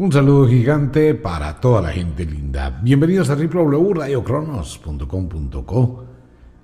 [0.00, 2.80] Un saludo gigante para toda la gente linda.
[2.82, 6.04] Bienvenidos a www.radiocronos.com.co,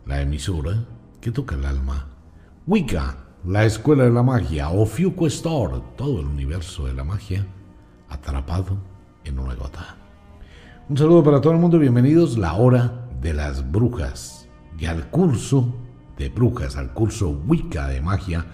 [0.06, 0.86] la emisora
[1.20, 2.06] que toca el alma.
[2.66, 7.46] Wicca, la escuela de la magia, o Store, todo el universo de la magia,
[8.08, 8.78] atrapado
[9.22, 9.98] en una gota.
[10.88, 14.48] Un saludo para todo el mundo, bienvenidos la hora de las brujas
[14.78, 15.74] y al curso
[16.16, 18.46] de brujas, al curso Wicca de magia.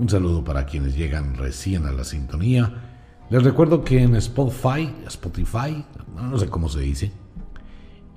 [0.00, 2.90] Un saludo para quienes llegan recién a la sintonía
[3.30, 7.12] les recuerdo que en Spotify, Spotify, no sé cómo se dice,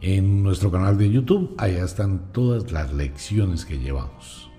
[0.01, 4.51] en nuestro canal de YouTube, allá están todas las lecciones que llevamos.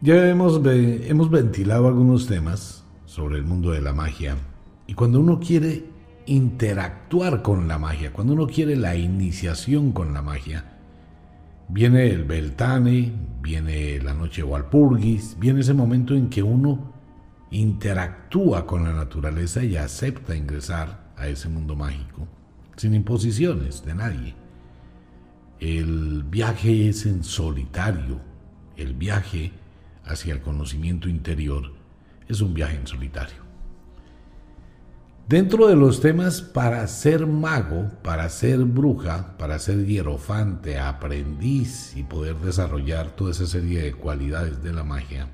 [0.00, 4.36] Ya hemos, hemos ventilado algunos temas sobre el mundo de la magia
[4.86, 5.84] y cuando uno quiere
[6.26, 10.78] interactuar con la magia, cuando uno quiere la iniciación con la magia,
[11.68, 16.93] viene el Beltane, viene la noche Walpurgis, viene ese momento en que uno
[17.54, 22.26] interactúa con la naturaleza y acepta ingresar a ese mundo mágico,
[22.76, 24.34] sin imposiciones de nadie.
[25.60, 28.20] El viaje es en solitario,
[28.76, 29.52] el viaje
[30.04, 31.72] hacia el conocimiento interior
[32.28, 33.44] es un viaje en solitario.
[35.28, 42.02] Dentro de los temas para ser mago, para ser bruja, para ser hierofante, aprendiz y
[42.02, 45.28] poder desarrollar toda esa serie de cualidades de la magia,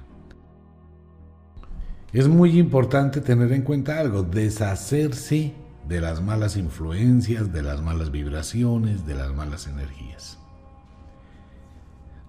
[2.12, 5.55] es muy importante tener en cuenta algo, deshacerse
[5.89, 10.39] de las malas influencias, de las malas vibraciones, de las malas energías.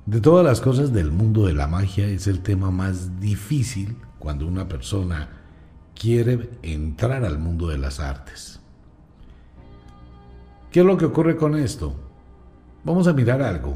[0.05, 4.47] De todas las cosas del mundo de la magia es el tema más difícil cuando
[4.47, 5.29] una persona
[5.95, 8.59] quiere entrar al mundo de las artes.
[10.71, 11.95] ¿Qué es lo que ocurre con esto?
[12.83, 13.75] Vamos a mirar algo.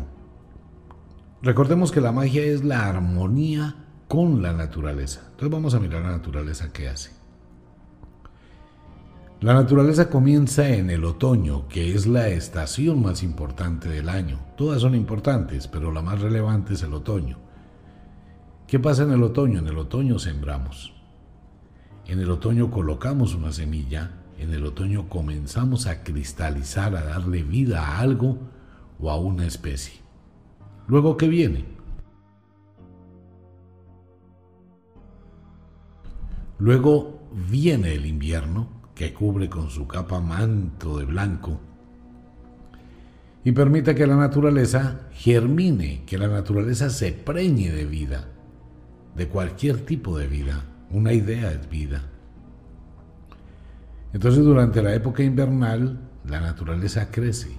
[1.41, 5.21] Recordemos que la magia es la armonía con la naturaleza.
[5.25, 7.11] Entonces vamos a mirar la naturaleza qué hace.
[9.41, 14.39] La naturaleza comienza en el otoño, que es la estación más importante del año.
[14.55, 17.37] Todas son importantes, pero la más relevante es el otoño.
[18.65, 19.59] ¿Qué pasa en el otoño?
[19.59, 20.93] En el otoño sembramos.
[22.07, 24.11] En el otoño colocamos una semilla.
[24.39, 28.39] En el otoño comenzamos a cristalizar, a darle vida a algo
[28.99, 29.99] o a una especie.
[30.87, 31.74] Luego, ¿qué viene?
[36.59, 41.59] Luego viene el invierno, que cubre con su capa manto de blanco
[43.45, 48.27] y permite que la naturaleza germine, que la naturaleza se preñe de vida,
[49.15, 50.63] de cualquier tipo de vida.
[50.89, 52.09] Una idea es vida.
[54.13, 57.51] Entonces durante la época invernal la naturaleza crece.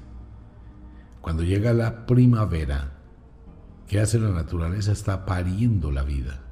[1.21, 2.95] Cuando llega la primavera,
[3.87, 4.91] ¿qué hace la naturaleza?
[4.91, 6.46] Está pariendo la vida.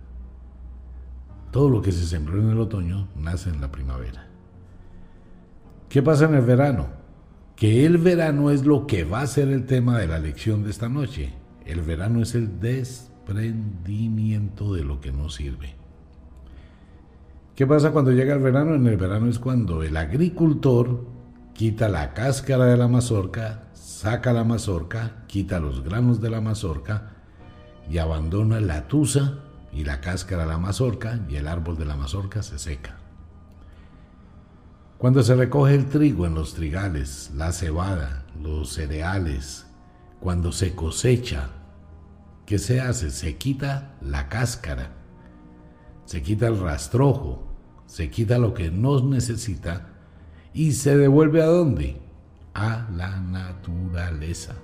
[1.54, 4.26] Todo lo que se sembró en el otoño nace en la primavera.
[5.88, 6.88] ¿Qué pasa en el verano?
[7.54, 10.70] Que el verano es lo que va a ser el tema de la lección de
[10.70, 11.32] esta noche.
[11.64, 15.76] El verano es el desprendimiento de lo que no sirve.
[17.54, 18.74] ¿Qué pasa cuando llega el verano?
[18.74, 21.04] En el verano es cuando el agricultor
[21.52, 27.12] quita la cáscara de la mazorca, saca la mazorca, quita los granos de la mazorca
[27.88, 29.38] y abandona la tusa
[29.74, 32.96] y la cáscara de la mazorca y el árbol de la mazorca se seca.
[34.98, 39.66] Cuando se recoge el trigo en los trigales, la cebada, los cereales,
[40.20, 41.50] cuando se cosecha,
[42.46, 43.10] ¿qué se hace?
[43.10, 44.92] Se quita la cáscara,
[46.04, 47.46] se quita el rastrojo,
[47.86, 49.88] se quita lo que no necesita
[50.54, 52.00] y se devuelve a dónde?
[52.54, 54.54] A la naturaleza.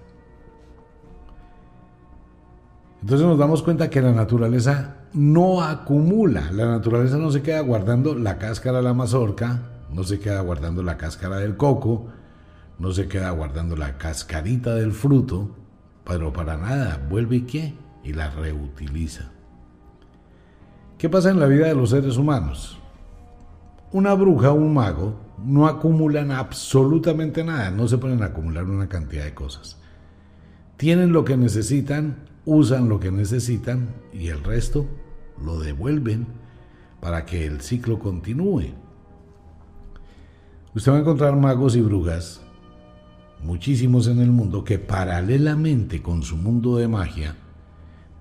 [3.03, 8.15] Entonces nos damos cuenta que la naturaleza no acumula, la naturaleza no se queda guardando
[8.15, 9.63] la cáscara de la mazorca,
[9.93, 12.07] no se queda guardando la cáscara del coco,
[12.79, 15.51] no se queda guardando la cascarita del fruto,
[16.05, 19.31] pero para nada, vuelve y qué, y la reutiliza.
[20.97, 22.79] ¿Qué pasa en la vida de los seres humanos?
[23.93, 25.15] Una bruja o un mago
[25.45, 29.79] no acumulan absolutamente nada, no se pueden acumular una cantidad de cosas.
[30.77, 34.87] Tienen lo que necesitan usan lo que necesitan y el resto
[35.45, 36.27] lo devuelven
[37.01, 38.75] para que el ciclo continúe.
[40.75, 42.43] Usted va a encontrar magos y brujas,
[43.43, 47.37] muchísimos en el mundo, que paralelamente con su mundo de magia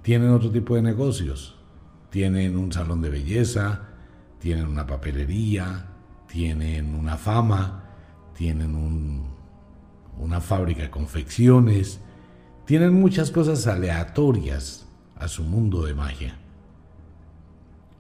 [0.02, 1.56] tienen otro tipo de negocios.
[2.10, 3.82] Tienen un salón de belleza,
[4.40, 5.86] tienen una papelería,
[6.28, 7.84] tienen una fama,
[8.36, 9.28] tienen
[10.18, 12.00] una fábrica de confecciones,
[12.66, 16.40] tienen muchas cosas aleatorias a su mundo de magia.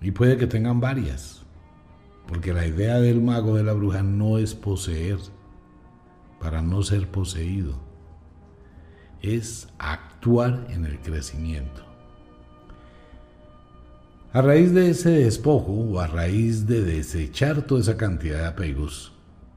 [0.02, 1.44] Y puede que tengan varias.
[2.28, 5.18] Porque la idea del mago de la bruja no es poseer,
[6.40, 7.74] para no ser poseído.
[9.22, 11.84] Es actuar en el crecimiento.
[14.32, 19.12] A raíz de ese despojo o a raíz de desechar toda esa cantidad de apegos,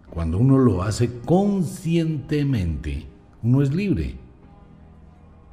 [0.09, 3.06] cuando uno lo hace conscientemente,
[3.43, 4.21] uno es libre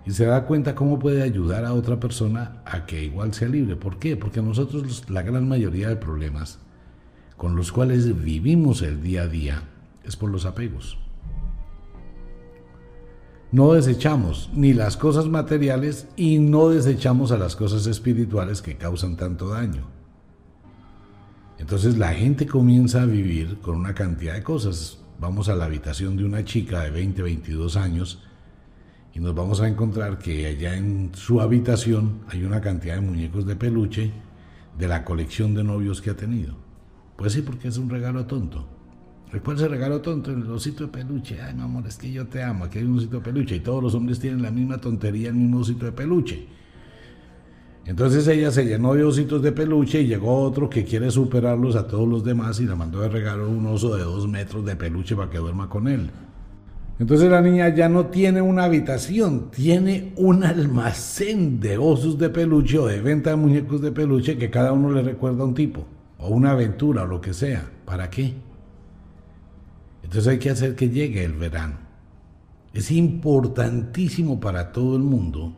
[0.10, 3.76] y se da cuenta cómo puede ayudar a otra persona a que igual sea libre.
[3.76, 4.18] ¿Por qué?
[4.18, 6.58] Porque nosotros la gran mayoría de problemas
[7.38, 9.62] con los cuales vivimos el día a día
[10.04, 10.98] es por los apegos.
[13.52, 19.16] No desechamos ni las cosas materiales y no desechamos a las cosas espirituales que causan
[19.16, 19.84] tanto daño.
[21.60, 24.98] Entonces la gente comienza a vivir con una cantidad de cosas.
[25.20, 28.24] Vamos a la habitación de una chica de 20, 22 años
[29.14, 33.46] y nos vamos a encontrar que allá en su habitación hay una cantidad de muñecos
[33.46, 34.12] de peluche
[34.78, 36.56] de la colección de novios que ha tenido.
[37.18, 38.66] Pues sí, porque es un regalo tonto.
[39.32, 41.42] Recuerda ese regalo tonto, el osito de peluche.
[41.42, 43.56] Ay, mi amor, es que yo te amo, aquí hay un osito de peluche.
[43.58, 46.48] Y todos los hombres tienen la misma tontería, el mismo osito de peluche.
[47.86, 51.88] Entonces ella se llenó de ositos de peluche y llegó otro que quiere superarlos a
[51.88, 55.16] todos los demás y le mandó de regalo un oso de dos metros de peluche
[55.16, 56.12] para que duerma con él.
[57.00, 62.78] Entonces la niña ya no tiene una habitación, tiene un almacén de osos de peluche
[62.78, 65.86] o de venta de muñecos de peluche que cada uno le recuerda a un tipo,
[66.18, 67.72] o una aventura, o lo que sea.
[67.86, 68.34] ¿Para qué?
[70.04, 71.78] Entonces hay que hacer que llegue el verano.
[72.74, 75.56] Es importantísimo para todo el mundo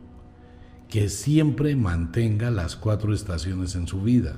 [0.88, 4.36] que siempre mantenga las cuatro estaciones en su vida.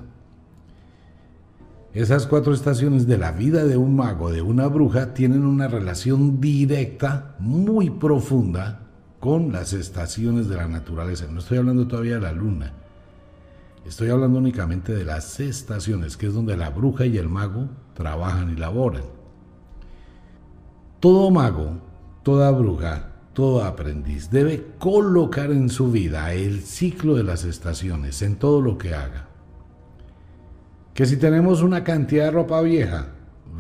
[1.94, 6.40] Esas cuatro estaciones de la vida de un mago, de una bruja, tienen una relación
[6.40, 8.80] directa, muy profunda,
[9.20, 11.26] con las estaciones de la naturaleza.
[11.30, 12.72] No estoy hablando todavía de la luna.
[13.86, 18.50] Estoy hablando únicamente de las estaciones, que es donde la bruja y el mago trabajan
[18.50, 19.04] y laboran.
[20.98, 21.80] Todo mago,
[22.24, 28.34] toda bruja, todo aprendiz debe colocar en su vida el ciclo de las estaciones en
[28.34, 29.28] todo lo que haga.
[30.94, 33.08] Que si tenemos una cantidad de ropa vieja,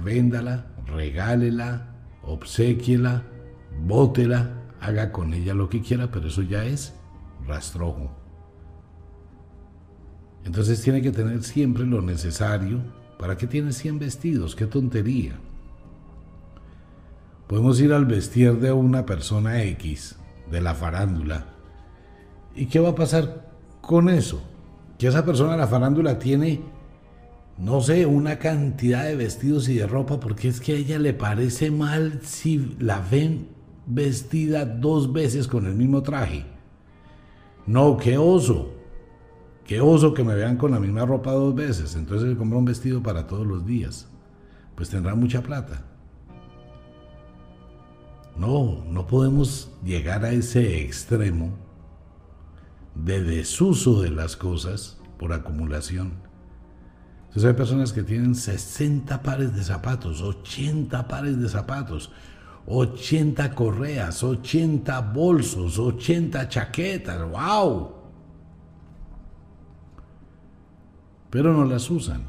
[0.04, 3.24] véndala, regálela, obsequiela,
[3.84, 4.50] bótela,
[4.80, 6.94] haga con ella lo que quiera, pero eso ya es
[7.46, 8.10] rastrojo.
[10.44, 12.80] Entonces tiene que tener siempre lo necesario.
[13.18, 14.54] ¿Para qué tiene 100 vestidos?
[14.54, 15.34] ¡Qué tontería!
[17.46, 20.16] Podemos ir al vestir de una persona X,
[20.50, 21.46] de la farándula.
[22.54, 23.50] ¿Y qué va a pasar
[23.80, 24.42] con eso?
[24.98, 26.60] Que esa persona de la farándula tiene
[27.58, 31.14] no sé, una cantidad de vestidos y de ropa, porque es que a ella le
[31.14, 33.48] parece mal si la ven
[33.86, 36.46] vestida dos veces con el mismo traje.
[37.66, 38.72] No, qué oso.
[39.64, 41.96] Qué oso que me vean con la misma ropa dos veces.
[41.96, 44.08] Entonces le un vestido para todos los días.
[44.74, 45.84] Pues tendrá mucha plata.
[48.36, 51.56] No, no podemos llegar a ese extremo
[52.94, 56.23] de desuso de las cosas por acumulación.
[57.34, 62.12] Entonces hay personas que tienen 60 pares de zapatos, 80 pares de zapatos,
[62.64, 67.92] 80 correas, 80 bolsos, 80 chaquetas, wow.
[71.28, 72.22] Pero no las usan.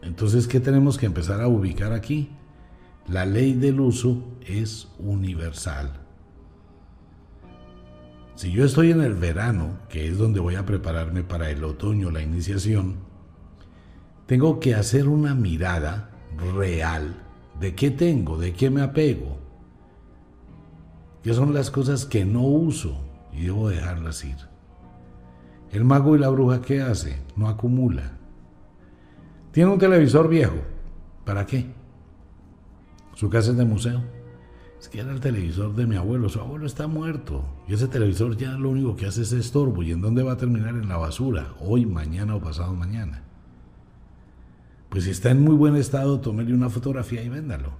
[0.00, 2.30] Entonces, ¿qué tenemos que empezar a ubicar aquí?
[3.06, 5.92] La ley del uso es universal.
[8.34, 12.10] Si yo estoy en el verano, que es donde voy a prepararme para el otoño,
[12.10, 13.07] la iniciación,
[14.28, 16.10] tengo que hacer una mirada
[16.54, 17.16] real
[17.58, 19.38] de qué tengo, de qué me apego,
[21.22, 23.00] qué son las cosas que no uso
[23.32, 24.36] y debo dejarlas ir.
[25.72, 27.16] El mago y la bruja, ¿qué hace?
[27.36, 28.18] No acumula.
[29.50, 30.58] Tiene un televisor viejo.
[31.24, 31.64] ¿Para qué?
[33.14, 34.02] Su casa es de museo.
[34.78, 36.28] Es que era el televisor de mi abuelo.
[36.28, 37.44] Su abuelo está muerto.
[37.66, 39.82] Y ese televisor ya lo único que hace es estorbo.
[39.82, 40.74] ¿Y en dónde va a terminar?
[40.74, 41.54] En la basura.
[41.60, 43.22] Hoy, mañana o pasado mañana.
[44.88, 47.72] Pues si está en muy buen estado, tómele una fotografía y véndalo.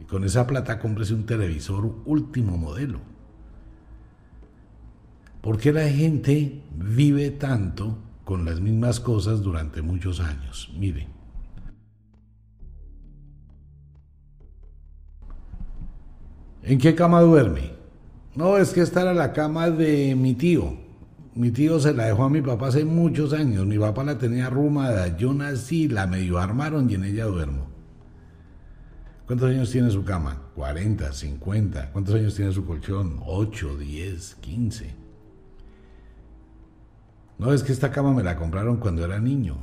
[0.00, 3.00] Y con esa plata cómprese un televisor último modelo.
[5.40, 10.72] ¿Por qué la gente vive tanto con las mismas cosas durante muchos años?
[10.76, 11.08] Mire.
[16.62, 17.72] ¿En qué cama duerme?
[18.36, 20.81] No, es que esta era la cama de mi tío.
[21.34, 23.66] Mi tío se la dejó a mi papá hace muchos años.
[23.66, 25.16] Mi papá la tenía arrumada.
[25.16, 27.68] Yo nací, la medio armaron y en ella duermo.
[29.26, 30.42] ¿Cuántos años tiene su cama?
[30.54, 31.92] 40, 50.
[31.92, 33.20] ¿Cuántos años tiene su colchón?
[33.24, 34.94] 8, 10, 15.
[37.38, 39.56] No, es que esta cama me la compraron cuando era niño.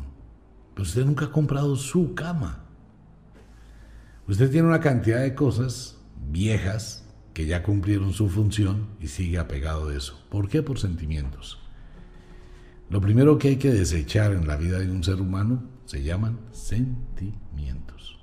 [0.73, 2.65] pero usted nunca ha comprado su cama.
[4.27, 5.97] Usted tiene una cantidad de cosas
[6.31, 7.08] viejas
[7.39, 10.19] que ya cumplieron su función y sigue apegado de eso.
[10.27, 10.61] ¿Por qué?
[10.61, 11.57] Por sentimientos.
[12.89, 16.37] Lo primero que hay que desechar en la vida de un ser humano se llaman
[16.51, 18.19] sentimientos.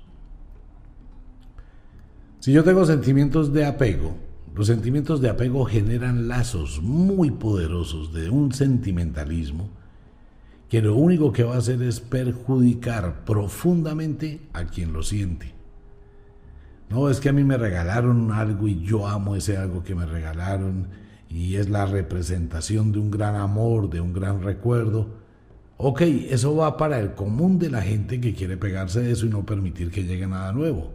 [2.37, 4.15] Si yo tengo sentimientos de apego,
[4.53, 9.71] los sentimientos de apego generan lazos muy poderosos de un sentimentalismo
[10.69, 15.56] que lo único que va a hacer es perjudicar profundamente a quien lo siente.
[16.89, 20.05] No, es que a mí me regalaron algo y yo amo ese algo que me
[20.05, 20.87] regalaron
[21.29, 25.09] y es la representación de un gran amor, de un gran recuerdo.
[25.75, 29.29] Ok, eso va para el común de la gente que quiere pegarse de eso y
[29.29, 30.91] no permitir que llegue nada nuevo.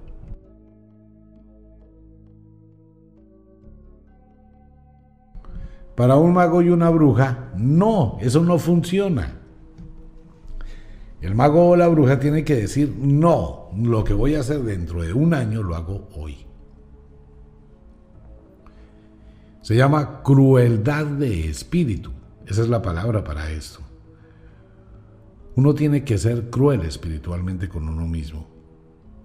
[5.95, 9.42] Para un mago y una bruja, no, eso no funciona.
[11.23, 15.03] El mago o la bruja tiene que decir, no, lo que voy a hacer dentro
[15.03, 16.45] de un año lo hago hoy.
[19.63, 22.11] Se llama crueldad de espíritu.
[22.45, 23.79] Esa es la palabra para esto.
[25.55, 28.49] Uno tiene que ser cruel espiritualmente con uno mismo.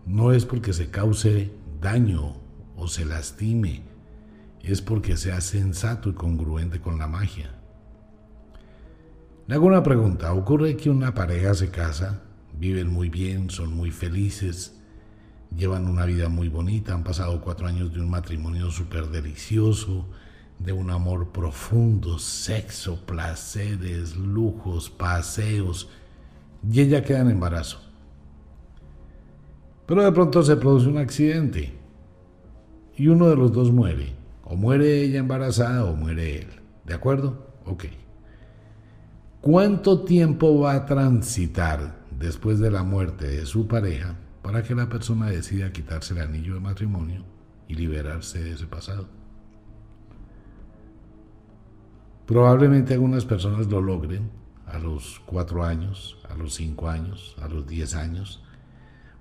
[0.06, 1.52] No es porque se cause
[1.82, 2.36] daño
[2.76, 3.82] o se lastime,
[4.62, 7.57] es porque sea sensato y congruente con la magia.
[9.48, 10.34] Le hago una pregunta.
[10.34, 12.22] Ocurre que una pareja se casa,
[12.60, 14.78] viven muy bien, son muy felices,
[15.56, 20.06] llevan una vida muy bonita, han pasado cuatro años de un matrimonio súper delicioso,
[20.60, 25.90] de un amor profundo, sexo, placeres, lujos, paseos,
[26.70, 27.80] y ella queda en embarazo.
[29.86, 31.74] Pero de pronto se produce un accidente
[32.98, 34.14] y uno de los dos muere.
[34.44, 36.48] O muere ella embarazada o muere él.
[36.86, 37.48] ¿De acuerdo?
[37.66, 37.86] Ok.
[39.42, 44.90] ¿Cuánto tiempo va a transitar después de la muerte de su pareja para que la
[44.90, 47.24] persona decida quitarse el anillo de matrimonio
[47.68, 49.08] y liberarse de ese pasado?
[52.26, 54.30] Probablemente algunas personas lo logren
[54.66, 58.44] a los cuatro años, a los cinco años, a los diez años.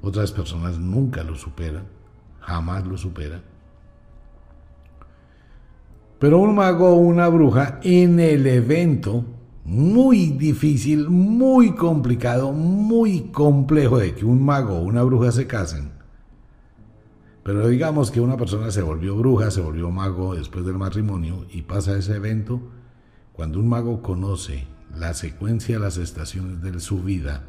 [0.03, 1.85] Otras personas nunca lo superan,
[2.41, 3.43] jamás lo superan.
[6.19, 9.36] Pero un mago o una bruja en el evento
[9.67, 15.91] muy difícil, muy complicado, muy complejo de que un mago o una bruja se casen.
[17.43, 21.63] Pero digamos que una persona se volvió bruja, se volvió mago después del matrimonio y
[21.63, 22.61] pasa ese evento
[23.33, 27.43] cuando un mago conoce la secuencia de las estaciones de su vida,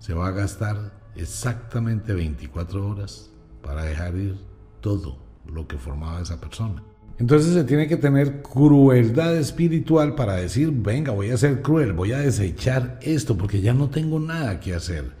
[0.00, 3.30] se va a gastar exactamente 24 horas
[3.62, 4.36] para dejar ir
[4.80, 6.82] todo lo que formaba esa persona.
[7.20, 12.12] Entonces se tiene que tener crueldad espiritual para decir, venga, voy a ser cruel, voy
[12.12, 15.12] a desechar esto porque ya no tengo nada que hacer.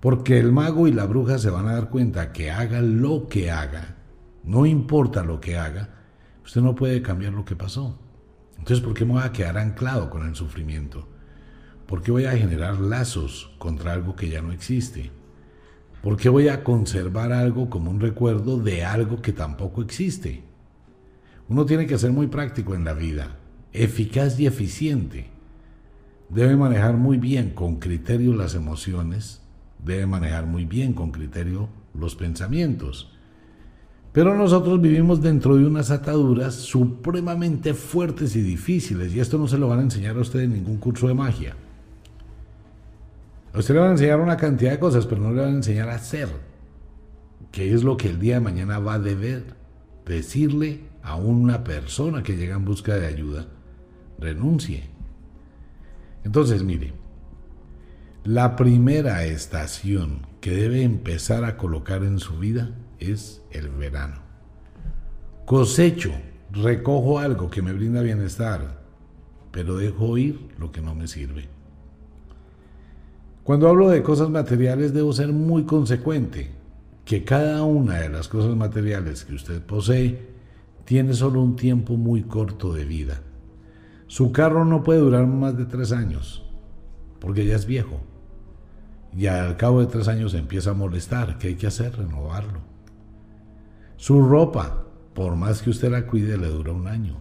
[0.00, 3.50] Porque el mago y la bruja se van a dar cuenta que haga lo que
[3.50, 3.96] haga,
[4.42, 5.90] no importa lo que haga,
[6.42, 8.00] usted no puede cambiar lo que pasó.
[8.56, 11.06] Entonces, ¿por qué me voy a quedar anclado con el sufrimiento?
[11.86, 15.10] ¿Por qué voy a generar lazos contra algo que ya no existe?
[16.02, 20.51] ¿Por qué voy a conservar algo como un recuerdo de algo que tampoco existe?
[21.48, 23.36] Uno tiene que ser muy práctico en la vida,
[23.72, 25.26] eficaz y eficiente.
[26.28, 29.42] Debe manejar muy bien con criterio las emociones,
[29.84, 33.12] debe manejar muy bien con criterio los pensamientos
[34.12, 39.56] pero nosotros vivimos dentro de unas ataduras supremamente fuertes y difíciles, y esto no se
[39.56, 41.56] lo van a enseñar a usted en ningún curso de magia.
[43.54, 45.56] A usted le van a enseñar una cantidad de cosas, pero no le van a
[45.56, 46.28] enseñar a hacer,
[47.50, 49.44] que es lo que el día de mañana va a deber
[50.04, 53.46] decirle a una persona que llega en busca de ayuda,
[54.18, 54.84] renuncie.
[56.24, 56.92] Entonces, mire,
[58.24, 64.20] la primera estación que debe empezar a colocar en su vida es el verano.
[65.44, 66.12] Cosecho,
[66.52, 68.80] recojo algo que me brinda bienestar,
[69.50, 71.48] pero dejo ir lo que no me sirve.
[73.42, 76.52] Cuando hablo de cosas materiales debo ser muy consecuente,
[77.04, 80.31] que cada una de las cosas materiales que usted posee
[80.84, 83.22] tiene solo un tiempo muy corto de vida.
[84.06, 86.44] Su carro no puede durar más de tres años,
[87.20, 88.00] porque ya es viejo.
[89.16, 91.38] Y al cabo de tres años empieza a molestar.
[91.38, 91.96] ¿Qué hay que hacer?
[91.96, 92.60] Renovarlo.
[93.96, 94.84] Su ropa,
[95.14, 97.18] por más que usted la cuide, le dura un año.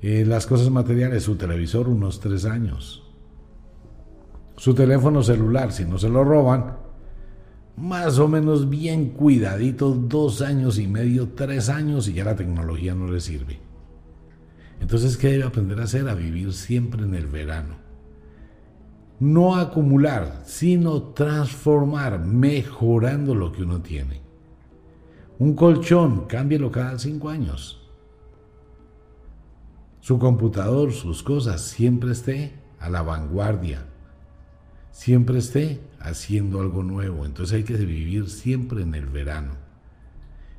[0.00, 3.04] Eh, las cosas materiales, su televisor, unos tres años.
[4.56, 6.78] Su teléfono celular, si no se lo roban,
[7.80, 12.94] más o menos bien cuidadito, dos años y medio, tres años y ya la tecnología
[12.94, 13.60] no le sirve.
[14.80, 16.08] Entonces, ¿qué debe aprender a hacer?
[16.08, 17.76] A vivir siempre en el verano.
[19.20, 24.20] no acumular, sino transformar, mejorando lo que uno tiene.
[25.40, 27.80] Un colchón, cámbielo cada cinco años.
[30.00, 33.86] Su computador, sus cosas, siempre esté a la vanguardia.
[34.92, 37.26] Siempre esté haciendo algo nuevo.
[37.26, 39.52] Entonces hay que vivir siempre en el verano.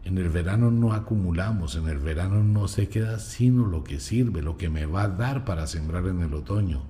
[0.03, 4.41] En el verano no acumulamos, en el verano no se queda sino lo que sirve,
[4.41, 6.84] lo que me va a dar para sembrar en el otoño.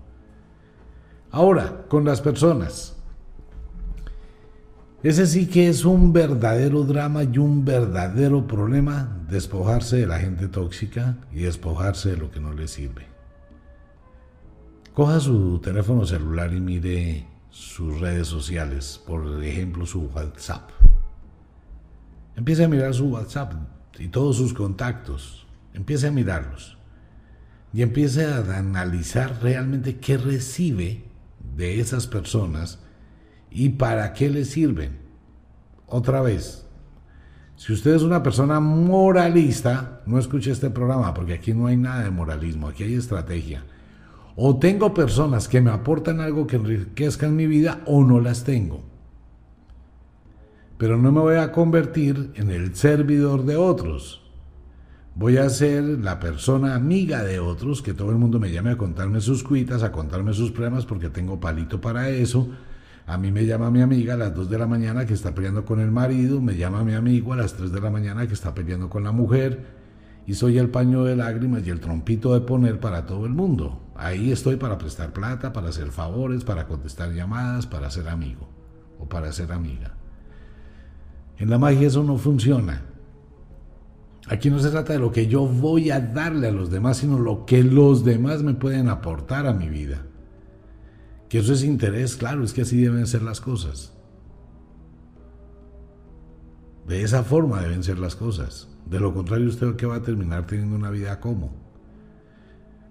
[1.32, 2.96] Ahora, con las personas.
[5.02, 10.50] Ese sí que es un verdadero drama y un verdadero problema despojarse de la gente
[10.50, 13.08] tóxica y despojarse de lo que no le sirve.
[14.94, 17.26] Coja su teléfono celular y mire
[17.60, 20.70] sus redes sociales, por ejemplo su WhatsApp.
[22.38, 23.54] Empiece a mirar su WhatsApp
[24.00, 25.46] y todos sus contactos.
[25.74, 26.78] Empiece a mirarlos.
[27.74, 31.04] Y empiece a analizar realmente qué recibe
[31.58, 32.80] de esas personas
[33.52, 34.98] y para qué le sirven.
[35.86, 36.66] Otra vez,
[37.58, 42.06] si usted es una persona moralista, no escuche este programa porque aquí no hay nada
[42.06, 43.66] de moralismo, aquí hay estrategia.
[44.36, 48.44] O tengo personas que me aportan algo que enriquezca en mi vida o no las
[48.44, 48.82] tengo.
[50.78, 54.22] Pero no me voy a convertir en el servidor de otros.
[55.16, 58.78] Voy a ser la persona amiga de otros, que todo el mundo me llame a
[58.78, 62.48] contarme sus cuitas, a contarme sus problemas, porque tengo palito para eso.
[63.06, 65.66] A mí me llama mi amiga a las 2 de la mañana que está peleando
[65.66, 68.54] con el marido, me llama mi amigo a las 3 de la mañana que está
[68.54, 69.66] peleando con la mujer,
[70.26, 73.82] y soy el paño de lágrimas y el trompito de poner para todo el mundo.
[74.02, 78.48] Ahí estoy para prestar plata, para hacer favores, para contestar llamadas, para ser amigo
[78.98, 79.94] o para ser amiga.
[81.38, 82.82] En la magia eso no funciona.
[84.30, 87.20] Aquí no se trata de lo que yo voy a darle a los demás, sino
[87.20, 90.06] lo que los demás me pueden aportar a mi vida.
[91.28, 93.92] Que eso es interés, claro, es que así deben ser las cosas.
[96.88, 98.70] De esa forma deben ser las cosas.
[98.86, 101.59] De lo contrario, usted que va a terminar teniendo una vida como.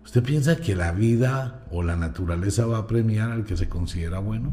[0.08, 4.20] ¿Usted piensa que la vida o la naturaleza va a premiar al que se considera
[4.20, 4.52] bueno?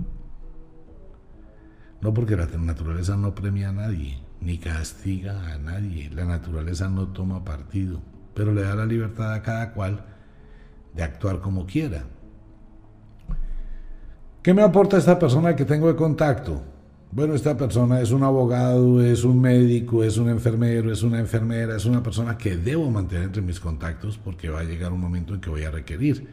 [2.02, 6.10] No porque la naturaleza no premia a nadie, ni castiga a nadie.
[6.10, 8.02] La naturaleza no toma partido,
[8.34, 10.04] pero le da la libertad a cada cual
[10.94, 12.04] de actuar como quiera.
[14.44, 16.63] ¿Qué me aporta esta persona que tengo de contacto?
[17.15, 21.78] Bueno, esta persona es un abogado, es un médico, es un enfermero, es una enfermera,
[21.78, 25.34] es una persona que debo mantener entre mis contactos porque va a llegar un momento
[25.34, 26.28] en que voy a requerir.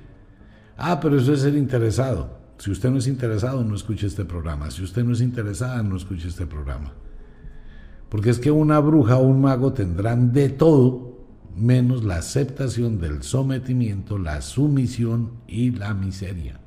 [0.76, 2.36] Ah, pero eso es ser interesado.
[2.58, 4.72] Si usted no es interesado, no escuche este programa.
[4.72, 6.92] Si usted no es interesada, no escuche este programa.
[8.08, 13.22] Porque es que una bruja o un mago tendrán de todo menos la aceptación del
[13.22, 16.61] sometimiento, la sumisión y la miseria.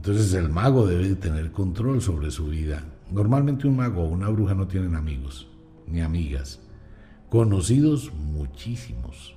[0.00, 2.82] Entonces el mago debe tener control sobre su vida.
[3.10, 5.46] Normalmente un mago o una bruja no tienen amigos
[5.86, 6.58] ni amigas.
[7.28, 9.36] Conocidos muchísimos.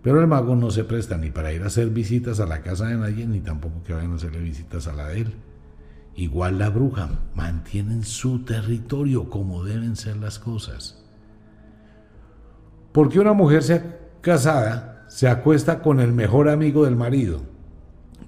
[0.00, 2.86] Pero el mago no se presta ni para ir a hacer visitas a la casa
[2.86, 5.34] de nadie, ni tampoco que vayan a hacerle visitas a la de él.
[6.16, 11.04] Igual la bruja, mantienen su territorio como deben ser las cosas.
[12.92, 13.82] Porque una mujer se
[14.22, 17.51] casada se acuesta con el mejor amigo del marido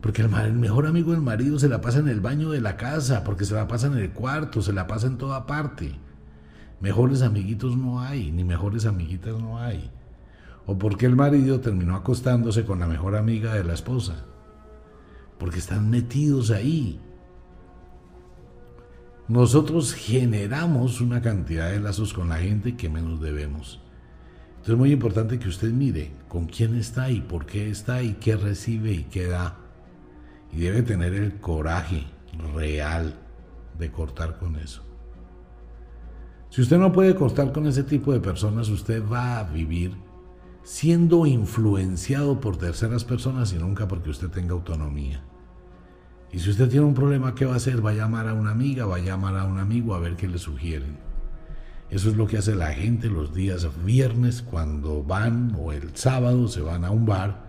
[0.05, 3.25] porque el, mejor amigo del marido se la pasa en el baño de la casa,
[3.25, 5.95] porque se la pasa en el cuarto, se la pasa en toda parte.
[6.79, 9.91] Mejores amiguitos no hay, ni mejores amiguitas no hay.
[10.67, 14.27] O porque el marido terminó acostándose con la mejor amiga de la esposa.
[15.39, 17.01] Porque están metidos ahí.
[19.27, 23.81] Nosotros generamos una cantidad de lazos con la gente que menos debemos.
[24.49, 28.13] Entonces es muy importante que usted mire con quién está y por qué está y
[28.17, 29.64] qué recibe y qué da.
[30.55, 32.05] Y debe tener el coraje
[32.55, 33.15] real
[33.79, 34.83] de cortar con eso.
[36.51, 39.93] Si usted no puede cortar con ese tipo de personas, usted va a vivir
[40.63, 45.23] siendo influenciado por terceras personas y nunca porque usted tenga autonomía.
[46.33, 47.85] Y si usted tiene un problema, ¿qué va a hacer?
[47.85, 50.27] Va a llamar a una amiga, va a llamar a un amigo a ver qué
[50.27, 50.97] le sugieren.
[51.91, 56.49] Eso es lo que hace la gente los días viernes cuando van o el sábado
[56.49, 57.44] se van a un bar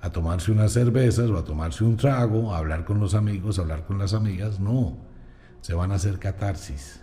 [0.00, 3.62] a tomarse unas cervezas o a tomarse un trago, a hablar con los amigos, a
[3.62, 4.96] hablar con las amigas, no,
[5.60, 7.00] se van a hacer catarsis.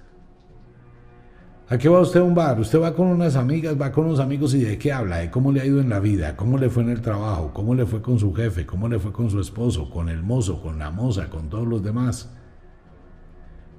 [1.68, 2.60] ¿A qué va usted a un bar?
[2.60, 5.52] Usted va con unas amigas, va con unos amigos y de qué habla, de cómo
[5.52, 8.04] le ha ido en la vida, cómo le fue en el trabajo, cómo le fue
[8.04, 11.28] con su jefe, cómo le fue con su esposo, con el mozo, con la moza,
[11.28, 12.32] con todos los demás.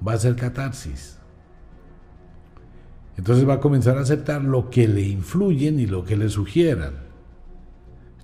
[0.07, 1.16] Va a ser catarsis.
[3.16, 7.05] Entonces va a comenzar a aceptar lo que le influyen y lo que le sugieran.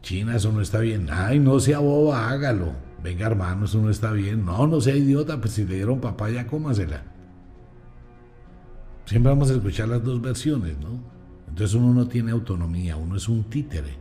[0.02, 1.08] China, eso no está bien.
[1.10, 2.72] Ay, no sea boba, hágalo.
[3.02, 4.44] Venga, hermano, eso no está bien.
[4.44, 7.04] No, no sea idiota, pues si le dieron papaya, cómasela.
[9.06, 11.00] Siempre vamos a escuchar las dos versiones, ¿no?
[11.48, 13.96] Entonces uno no tiene autonomía, uno es un títere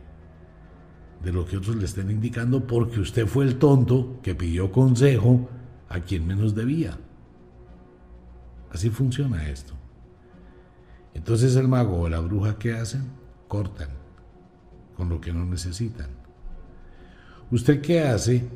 [1.22, 5.48] de lo que otros le estén indicando porque usted fue el tonto que pidió consejo
[5.88, 6.98] a quien menos debía.
[8.70, 9.74] Así funciona esto.
[11.14, 13.10] Entonces el mago o la bruja, ¿qué hacen?
[13.48, 14.01] Cortan
[14.96, 16.08] con lo que no necesitan.
[17.50, 18.48] ¿Usted qué hace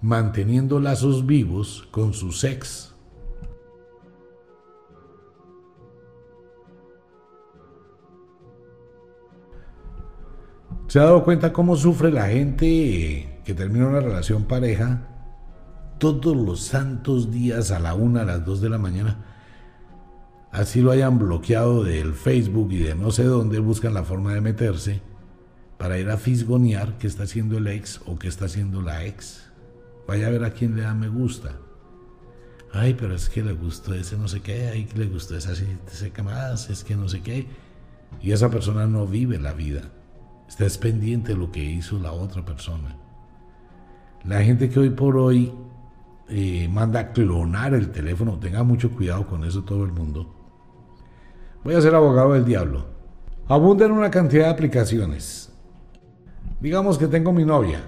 [0.00, 2.94] manteniendo lazos vivos con su ex?
[10.86, 15.06] ¿Se ha dado cuenta cómo sufre la gente que termina una relación pareja
[15.98, 19.24] todos los santos días a la una, a las dos de la mañana?
[20.50, 24.40] Así lo hayan bloqueado del Facebook y de no sé dónde, buscan la forma de
[24.40, 25.07] meterse
[25.78, 29.48] para ir a fisgonear qué está haciendo el ex o qué está haciendo la ex.
[30.06, 31.56] Vaya a ver a quién le da me gusta.
[32.72, 35.52] Ay, pero es que le gustó ese no sé qué, ay, que le gustó esa
[36.12, 37.46] qué más, es que no sé qué.
[38.20, 39.82] Y esa persona no vive la vida.
[40.48, 42.96] Estás pendiente de lo que hizo la otra persona.
[44.24, 45.52] La gente que hoy por hoy
[46.28, 50.34] eh, manda a clonar el teléfono, tenga mucho cuidado con eso todo el mundo.
[51.64, 52.86] Voy a ser abogado del diablo.
[53.46, 55.47] Abundan una cantidad de aplicaciones.
[56.60, 57.80] Digamos que tengo mi novia,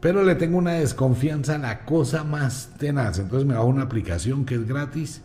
[0.00, 3.18] pero le tengo una desconfianza a la cosa más tenaz.
[3.18, 5.22] Entonces me bajo una aplicación que es gratis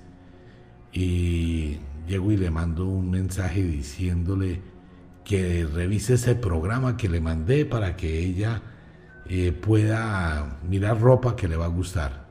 [0.94, 4.62] y llego y le mando un mensaje diciéndole
[5.26, 8.62] que revise ese programa que le mandé para que ella
[9.26, 12.24] eh, pueda mirar ropa que le va a gustar.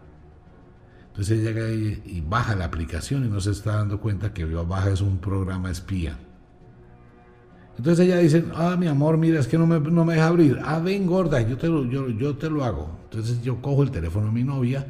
[1.08, 4.90] Entonces ella llega y, baja la aplicación y no se está dando cuenta que baja
[4.90, 6.18] es un programa espía.
[7.78, 10.58] Entonces ella dice, ah, mi amor, mira, es que no me, no me deja abrir.
[10.64, 12.90] Ah, ven, gorda, yo te, lo, yo, yo te lo hago.
[13.04, 14.86] Entonces yo cojo el teléfono de mi novia,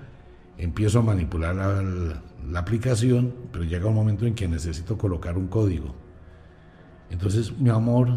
[0.59, 5.95] empiezo a manipular la, aplicación, pero llega un momento en que necesito colocar un código.
[7.11, 8.09] Entonces, mi amor,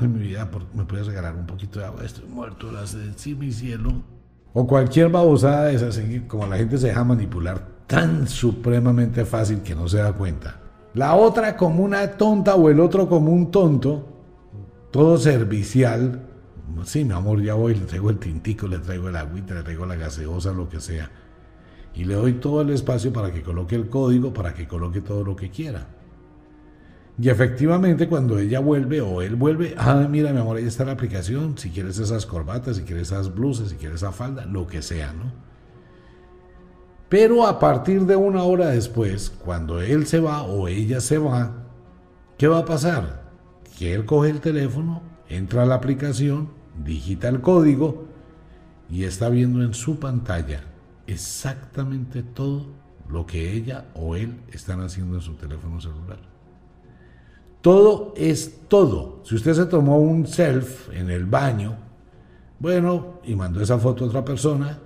[0.00, 2.04] en mi vida, ¿me puedes regalar un poquito de agua?
[2.04, 4.02] Estoy muerto, las sí, mi cielo.
[4.52, 9.74] O cualquier babosada de esas, como la gente se deja manipular tan supremamente fácil que
[9.74, 10.60] no se da cuenta.
[10.98, 14.04] La otra como una tonta o el otro como un tonto,
[14.90, 16.22] todo servicial.
[16.82, 19.86] Sí, mi amor, ya voy, le traigo el tintico, le traigo el agüita, le traigo
[19.86, 21.08] la gaseosa, lo que sea.
[21.94, 25.22] Y le doy todo el espacio para que coloque el código, para que coloque todo
[25.22, 25.86] lo que quiera.
[27.16, 30.92] Y efectivamente cuando ella vuelve o él vuelve, ah, mira mi amor, ahí está la
[30.92, 34.82] aplicación, si quieres esas corbatas, si quieres esas blusas, si quieres esa falda, lo que
[34.82, 35.47] sea, ¿no?
[37.08, 41.64] Pero a partir de una hora después, cuando él se va o ella se va,
[42.36, 43.30] ¿qué va a pasar?
[43.78, 46.50] Que él coge el teléfono, entra a la aplicación,
[46.84, 48.04] digita el código
[48.90, 50.62] y está viendo en su pantalla
[51.06, 52.66] exactamente todo
[53.08, 56.18] lo que ella o él están haciendo en su teléfono celular.
[57.62, 59.22] Todo es todo.
[59.24, 61.76] Si usted se tomó un self en el baño,
[62.58, 64.78] bueno, y mandó esa foto a otra persona,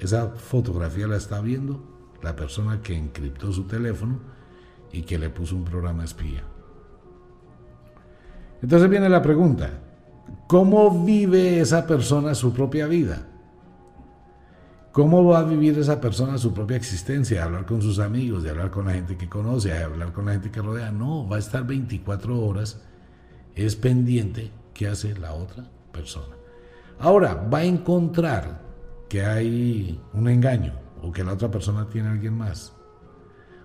[0.00, 1.82] esa fotografía la está viendo
[2.22, 4.18] la persona que encriptó su teléfono
[4.92, 6.42] y que le puso un programa espía.
[8.62, 9.70] Entonces viene la pregunta,
[10.46, 13.26] ¿cómo vive esa persona su propia vida?
[14.92, 17.38] ¿Cómo va a vivir esa persona su propia existencia?
[17.38, 20.26] De hablar con sus amigos, de hablar con la gente que conoce, de hablar con
[20.26, 20.90] la gente que rodea.
[20.90, 22.82] No, va a estar 24 horas,
[23.54, 26.34] es pendiente qué hace la otra persona.
[26.98, 28.69] Ahora, va a encontrar
[29.10, 32.72] que hay un engaño o que la otra persona tiene a alguien más.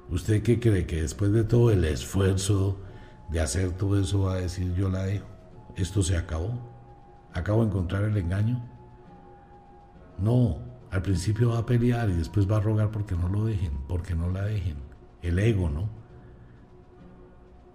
[0.09, 0.87] ¿Usted qué cree?
[0.87, 2.79] Que después de todo el esfuerzo
[3.29, 5.27] de hacer todo eso va a decir yo la dejo?
[5.75, 6.59] ¿Esto se acabó?
[7.31, 8.67] ¿Acabo de encontrar el engaño?
[10.17, 10.57] No,
[10.89, 14.15] al principio va a pelear y después va a rogar porque no lo dejen, porque
[14.15, 14.77] no la dejen.
[15.21, 15.89] El ego, ¿no?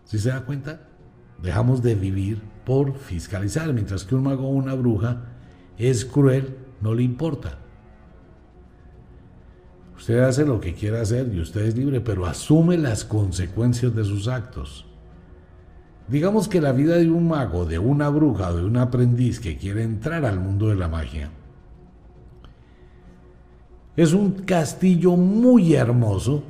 [0.05, 0.89] Si se da cuenta?
[1.41, 5.25] Dejamos de vivir por fiscalizar, mientras que un mago o una bruja
[5.79, 7.59] es cruel, no le importa.
[9.97, 14.05] Usted hace lo que quiera hacer y usted es libre, pero asume las consecuencias de
[14.05, 14.87] sus actos.
[16.09, 19.83] Digamos que la vida de un mago, de una bruja, de un aprendiz que quiere
[19.83, 21.31] entrar al mundo de la magia,
[23.95, 26.43] es un castillo muy hermoso,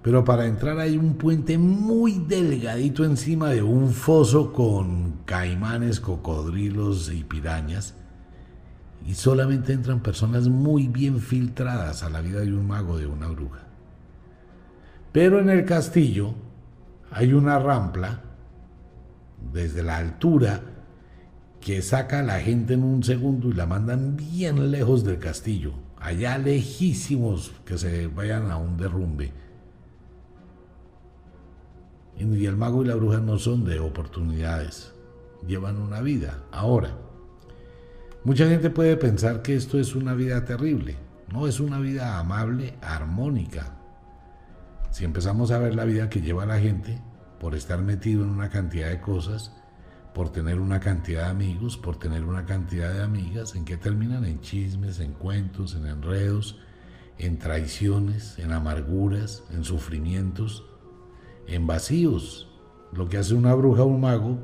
[0.00, 7.12] pero para entrar hay un puente muy delgadito encima de un foso con caimanes, cocodrilos
[7.12, 7.96] y pirañas.
[9.06, 13.28] Y solamente entran personas muy bien filtradas a la vida de un mago, de una
[13.28, 13.60] bruja.
[15.12, 16.34] Pero en el castillo
[17.10, 18.22] hay una rampla
[19.52, 20.60] desde la altura
[21.60, 25.72] que saca a la gente en un segundo y la mandan bien lejos del castillo,
[25.98, 29.32] allá lejísimos que se vayan a un derrumbe.
[32.18, 34.92] Y el mago y la bruja no son de oportunidades,
[35.46, 36.42] llevan una vida.
[36.52, 36.96] Ahora,
[38.24, 40.96] mucha gente puede pensar que esto es una vida terrible.
[41.32, 43.76] No, es una vida amable, armónica.
[44.90, 47.00] Si empezamos a ver la vida que lleva la gente
[47.40, 49.52] por estar metido en una cantidad de cosas,
[50.14, 54.24] por tener una cantidad de amigos, por tener una cantidad de amigas, en que terminan
[54.24, 56.60] en chismes, en cuentos, en enredos,
[57.18, 60.64] en traiciones, en amarguras, en sufrimientos,
[61.48, 62.48] en vacíos.
[62.92, 64.38] Lo que hace una bruja o un mago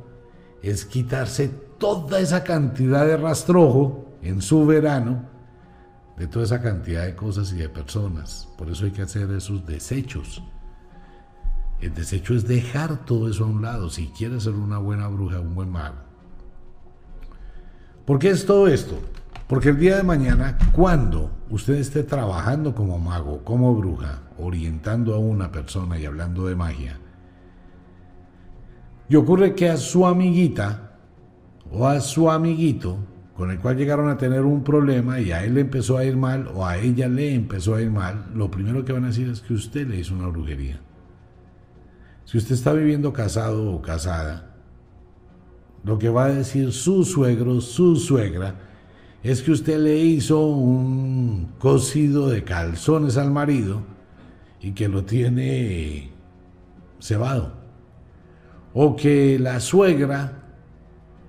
[0.63, 5.29] es quitarse toda esa cantidad de rastrojo en su verano
[6.17, 8.47] de toda esa cantidad de cosas y de personas.
[8.59, 10.43] Por eso hay que hacer esos desechos.
[11.81, 15.41] El desecho es dejar todo eso a un lado si quieres ser una buena bruja,
[15.41, 15.97] un buen mago.
[18.05, 19.01] ¿Por qué es todo esto?
[19.49, 25.19] Porque el día de mañana, cuando usted esté trabajando como mago, como bruja, orientando a
[25.19, 26.99] una persona y hablando de magia,
[29.09, 30.90] y ocurre que a su amiguita
[31.73, 32.99] o a su amiguito
[33.41, 36.15] con el cual llegaron a tener un problema y a él le empezó a ir
[36.15, 39.31] mal o a ella le empezó a ir mal, lo primero que van a decir
[39.31, 40.79] es que usted le hizo una brujería.
[42.27, 44.55] Si usted está viviendo casado o casada,
[45.85, 48.57] lo que va a decir su suegro, su suegra,
[49.23, 53.83] es que usted le hizo un cocido de calzones al marido
[54.61, 56.11] y que lo tiene
[57.01, 57.55] cebado.
[58.75, 60.40] O que la suegra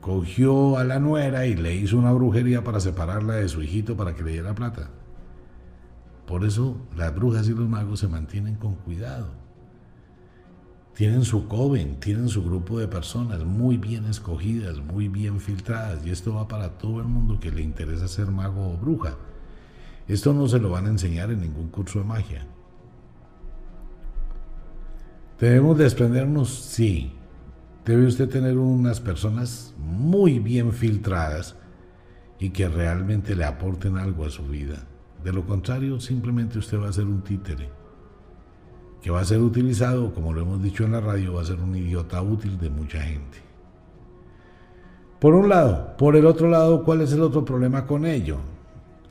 [0.01, 4.15] cogió a la nuera y le hizo una brujería para separarla de su hijito para
[4.15, 4.89] que le diera plata.
[6.25, 9.29] Por eso las brujas y los magos se mantienen con cuidado.
[10.95, 16.09] Tienen su coven, tienen su grupo de personas muy bien escogidas, muy bien filtradas, y
[16.09, 19.15] esto va para todo el mundo que le interesa ser mago o bruja.
[20.07, 22.45] Esto no se lo van a enseñar en ningún curso de magia.
[25.39, 26.49] ¿Debemos desprendernos?
[26.49, 27.13] Sí,
[27.85, 31.55] debe usted tener unas personas muy bien filtradas
[32.39, 34.85] y que realmente le aporten algo a su vida.
[35.23, 37.69] De lo contrario, simplemente usted va a ser un títere,
[39.01, 41.59] que va a ser utilizado, como lo hemos dicho en la radio, va a ser
[41.59, 43.37] un idiota útil de mucha gente.
[45.19, 48.37] Por un lado, por el otro lado, ¿cuál es el otro problema con ello?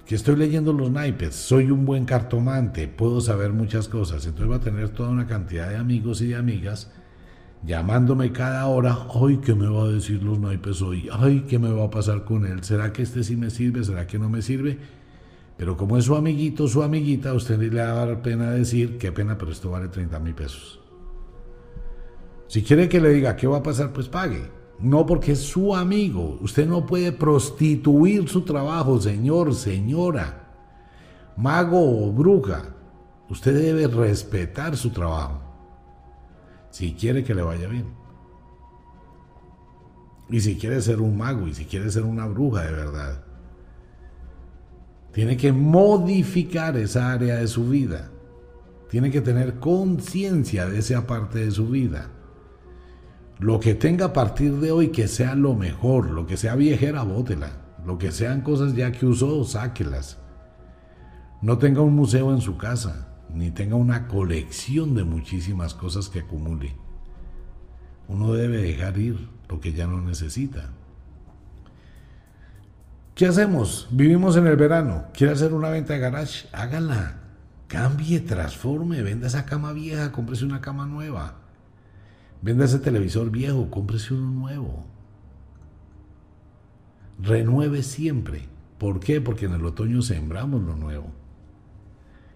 [0.05, 4.57] Que estoy leyendo los naipes, soy un buen cartomante, puedo saber muchas cosas, entonces va
[4.57, 6.91] a tener toda una cantidad de amigos y de amigas
[7.63, 11.09] llamándome cada hora, ay, ¿qué me va a decir los naipes hoy?
[11.13, 12.63] Ay, ¿qué me va a pasar con él?
[12.65, 13.85] ¿Será que este sí me sirve?
[13.85, 14.79] ¿Será que no me sirve?
[15.57, 19.13] Pero como es su amiguito, su amiguita, usted le va a dar pena decir, qué
[19.13, 20.81] pena, pero esto vale 30 mil pesos.
[22.47, 24.43] Si quiere que le diga qué va a pasar, pues pague.
[24.81, 26.39] No porque es su amigo.
[26.41, 30.55] Usted no puede prostituir su trabajo, señor, señora,
[31.37, 32.75] mago o bruja.
[33.29, 35.40] Usted debe respetar su trabajo
[36.71, 37.87] si quiere que le vaya bien.
[40.29, 43.25] Y si quiere ser un mago y si quiere ser una bruja de verdad,
[45.13, 48.11] tiene que modificar esa área de su vida.
[48.89, 52.11] Tiene que tener conciencia de esa parte de su vida.
[53.41, 57.03] Lo que tenga a partir de hoy que sea lo mejor, lo que sea viejera,
[57.03, 57.51] bótela.
[57.85, 60.19] Lo que sean cosas ya que usó, sáquelas.
[61.41, 66.21] No tenga un museo en su casa ni tenga una colección de muchísimas cosas que
[66.21, 66.75] acumule.
[68.09, 70.71] Uno debe dejar ir lo que ya no necesita.
[73.15, 73.89] ¿Qué hacemos?
[73.91, 75.05] Vivimos en el verano.
[75.13, 76.49] ¿Quiere hacer una venta de garage?
[76.53, 77.21] Hágala.
[77.69, 81.37] Cambie, transforme, venda esa cama vieja, cómprese una cama nueva.
[82.43, 84.87] Venda ese televisor viejo, cómprese uno nuevo.
[87.21, 88.49] Renueve siempre.
[88.79, 89.21] ¿Por qué?
[89.21, 91.20] Porque en el otoño sembramos lo nuevo.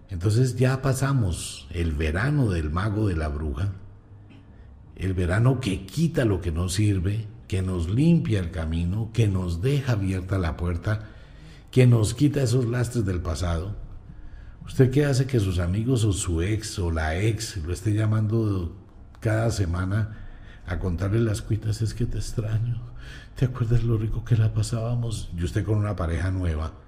[0.09, 3.73] Entonces ya pasamos el verano del mago de la bruja,
[4.95, 9.61] el verano que quita lo que no sirve, que nos limpia el camino, que nos
[9.61, 11.07] deja abierta la puerta,
[11.71, 13.75] que nos quita esos lastres del pasado.
[14.65, 18.75] ¿Usted qué hace que sus amigos o su ex o la ex lo esté llamando
[19.19, 20.17] cada semana
[20.65, 21.81] a contarle las cuitas?
[21.81, 22.81] Es que te extraño.
[23.35, 25.29] ¿Te acuerdas lo rico que la pasábamos?
[25.37, 26.84] Y usted con una pareja nueva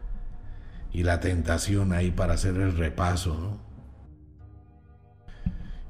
[0.98, 3.60] y la tentación ahí para hacer el repaso, ¿no?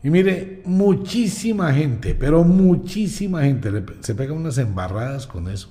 [0.04, 5.70] Y mire, muchísima gente, pero muchísima gente se pega unas embarradas con eso.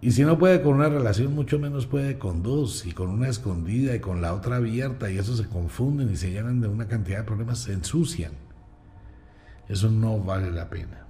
[0.00, 3.26] Y si no puede con una relación, mucho menos puede con dos, y con una
[3.26, 6.86] escondida y con la otra abierta, y eso se confunden y se llenan de una
[6.86, 8.34] cantidad de problemas, se ensucian.
[9.68, 11.04] Eso no vale la pena.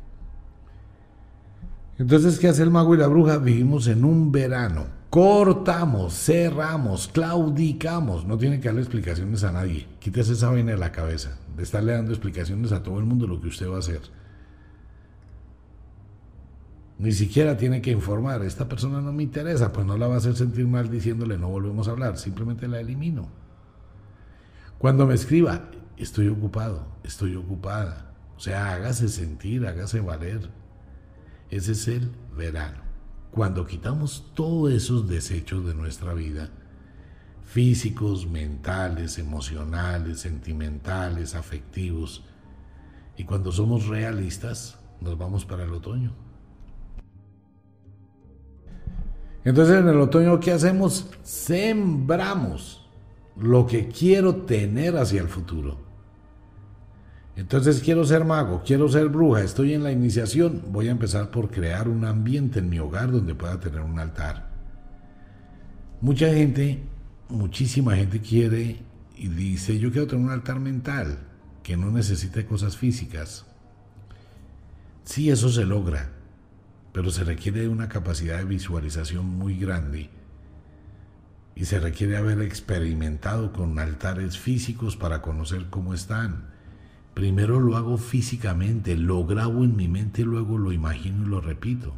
[1.99, 3.37] Entonces, ¿qué hace el mago y la bruja?
[3.37, 5.02] Vivimos en un verano.
[5.13, 8.25] Cortamos, cerramos, claudicamos.
[8.25, 9.87] No tiene que darle explicaciones a nadie.
[9.99, 11.37] Quítese esa vaina de la cabeza.
[11.55, 14.01] De estarle dando explicaciones a todo el mundo lo que usted va a hacer.
[16.99, 18.43] Ni siquiera tiene que informar.
[18.43, 21.51] Esta persona no me interesa, pues no la va a hacer sentir mal diciéndole no
[21.51, 22.17] volvemos a hablar.
[22.17, 23.29] Simplemente la elimino.
[24.79, 28.15] Cuando me escriba, estoy ocupado, estoy ocupada.
[28.39, 30.49] O sea, hágase sentir, hágase valer.
[31.51, 32.82] Ese es el verano.
[33.33, 36.51] Cuando quitamos todos esos desechos de nuestra vida,
[37.45, 42.25] físicos, mentales, emocionales, sentimentales, afectivos,
[43.17, 46.13] y cuando somos realistas, nos vamos para el otoño.
[49.45, 51.09] Entonces en el otoño, ¿qué hacemos?
[51.23, 52.87] Sembramos
[53.37, 55.92] lo que quiero tener hacia el futuro.
[57.35, 61.51] Entonces quiero ser mago, quiero ser bruja, estoy en la iniciación, voy a empezar por
[61.51, 64.51] crear un ambiente en mi hogar donde pueda tener un altar.
[66.03, 66.83] Mucha gente,
[67.31, 68.83] muchísima gente quiere
[69.17, 71.21] y dice, yo quiero tener un altar mental
[71.63, 73.47] que no necesite cosas físicas.
[75.05, 76.11] Sí, eso se logra,
[76.93, 80.11] pero se requiere una capacidad de visualización muy grande
[81.55, 86.52] y se requiere haber experimentado con altares físicos para conocer cómo están
[87.15, 91.93] Primero lo hago físicamente, lo grabo en mi mente, luego lo imagino y lo repito.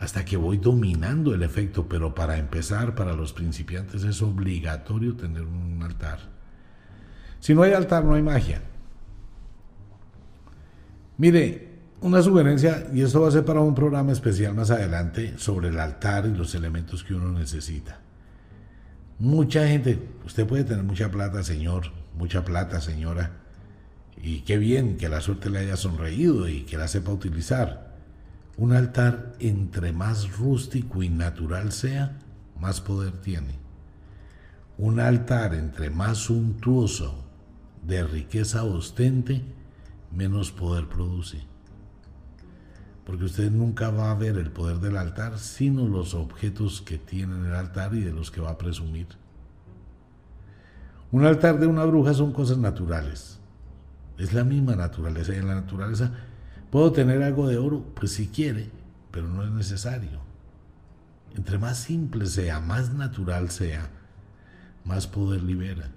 [0.00, 5.42] Hasta que voy dominando el efecto, pero para empezar, para los principiantes es obligatorio tener
[5.42, 6.18] un altar.
[7.38, 8.62] Si no hay altar, no hay magia.
[11.16, 15.68] Mire, una sugerencia, y esto va a ser para un programa especial más adelante, sobre
[15.68, 18.00] el altar y los elementos que uno necesita.
[19.20, 23.43] Mucha gente, usted puede tener mucha plata, señor, mucha plata, señora,
[24.24, 27.92] y qué bien que la suerte le haya sonreído y que la sepa utilizar.
[28.56, 32.18] Un altar, entre más rústico y natural sea,
[32.58, 33.58] más poder tiene.
[34.78, 37.22] Un altar, entre más suntuoso,
[37.86, 39.42] de riqueza ostente,
[40.10, 41.42] menos poder produce.
[43.04, 47.34] Porque usted nunca va a ver el poder del altar, sino los objetos que tiene
[47.34, 49.08] en el altar y de los que va a presumir.
[51.12, 53.43] Un altar de una bruja son cosas naturales
[54.18, 55.34] es la misma naturaleza.
[55.34, 56.12] Y en la naturaleza
[56.70, 58.70] puedo tener algo de oro, pues si quiere,
[59.10, 60.20] pero no es necesario.
[61.36, 63.90] Entre más simple sea, más natural sea,
[64.84, 65.90] más poder libera.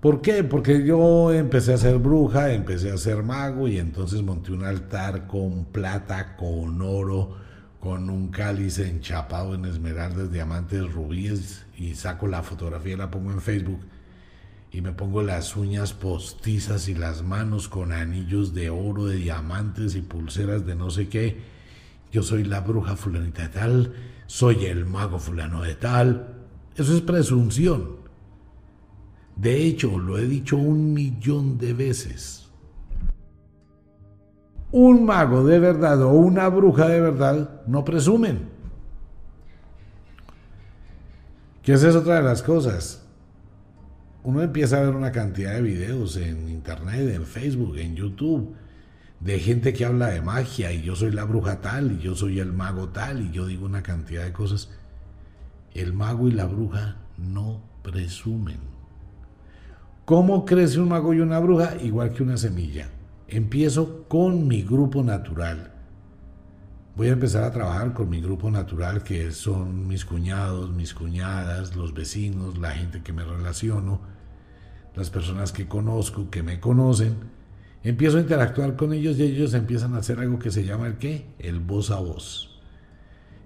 [0.00, 0.44] ¿Por qué?
[0.44, 5.26] Porque yo empecé a ser bruja, empecé a ser mago y entonces monté un altar
[5.26, 7.36] con plata, con oro,
[7.80, 13.32] con un cáliz enchapado en esmeraldas, diamantes, rubíes y saco la fotografía y la pongo
[13.32, 13.80] en Facebook
[14.70, 19.94] y me pongo las uñas postizas y las manos con anillos de oro, de diamantes
[19.94, 21.40] y pulseras de no sé qué.
[22.12, 23.94] Yo soy la bruja fulanita de tal,
[24.26, 26.34] soy el mago fulano de tal.
[26.76, 27.96] Eso es presunción.
[29.36, 32.48] De hecho, lo he dicho un millón de veces.
[34.70, 38.50] Un mago de verdad o una bruja de verdad no presumen.
[41.62, 43.07] Que esa es otra de las cosas
[44.28, 48.54] uno empieza a ver una cantidad de videos en internet, en Facebook, en YouTube,
[49.20, 52.38] de gente que habla de magia y yo soy la bruja tal y yo soy
[52.38, 54.68] el mago tal y yo digo una cantidad de cosas.
[55.72, 58.58] El mago y la bruja no presumen.
[60.04, 61.76] ¿Cómo crece un mago y una bruja?
[61.80, 62.90] Igual que una semilla.
[63.28, 65.72] Empiezo con mi grupo natural.
[66.96, 71.76] Voy a empezar a trabajar con mi grupo natural, que son mis cuñados, mis cuñadas,
[71.76, 74.17] los vecinos, la gente que me relaciono,
[74.98, 77.16] las personas que conozco, que me conocen.
[77.82, 80.98] Empiezo a interactuar con ellos y ellos empiezan a hacer algo que se llama el
[80.98, 81.26] qué?
[81.38, 82.60] El voz a voz.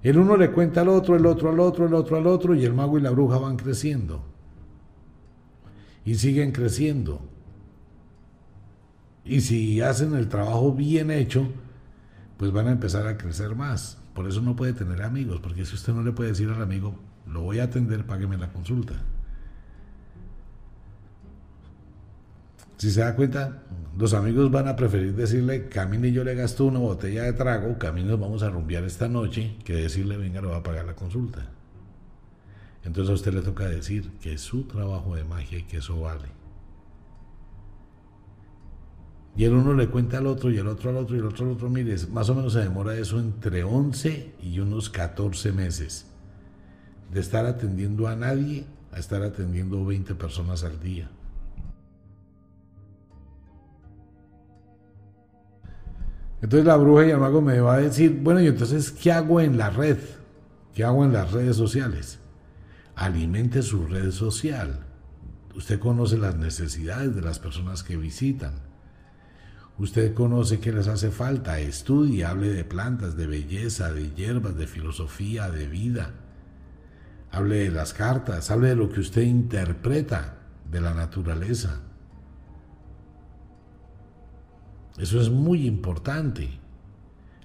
[0.03, 2.65] El uno le cuenta al otro, el otro al otro, el otro al otro y
[2.65, 4.25] el mago y la bruja van creciendo.
[6.05, 7.21] Y siguen creciendo.
[9.25, 11.47] Y si hacen el trabajo bien hecho,
[12.39, 13.99] pues van a empezar a crecer más.
[14.15, 16.99] Por eso no puede tener amigos, porque si usted no le puede decir al amigo,
[17.27, 18.95] lo voy a atender, págueme la consulta.
[22.83, 23.63] Si se da cuenta,
[23.97, 27.79] los amigos van a preferir decirle, camine y yo le gasto una botella de trago,
[27.79, 31.49] camine vamos a rumbear esta noche, que decirle, venga, lo va a pagar la consulta.
[32.83, 36.01] Entonces a usted le toca decir que es su trabajo de magia y que eso
[36.01, 36.27] vale.
[39.37, 41.47] Y el uno le cuenta al otro y el otro al otro y el otro
[41.47, 41.71] al otro.
[41.71, 46.07] Mire, más o menos se demora eso entre 11 y unos 14 meses.
[47.13, 51.09] De estar atendiendo a nadie a estar atendiendo 20 personas al día.
[56.43, 59.41] Entonces la bruja y el mago me va a decir, bueno, y entonces, ¿qué hago
[59.41, 59.99] en la red?
[60.75, 62.19] ¿Qué hago en las redes sociales?
[62.97, 64.81] Alimente su red social.
[65.55, 68.55] Usted conoce las necesidades de las personas que visitan.
[69.79, 71.61] Usted conoce qué les hace falta.
[71.61, 76.11] Estudie, hable de plantas, de belleza, de hierbas, de filosofía, de vida.
[77.31, 80.39] Hable de las cartas, hable de lo que usted interpreta
[80.69, 81.83] de la naturaleza.
[84.99, 86.51] Eso es muy importante.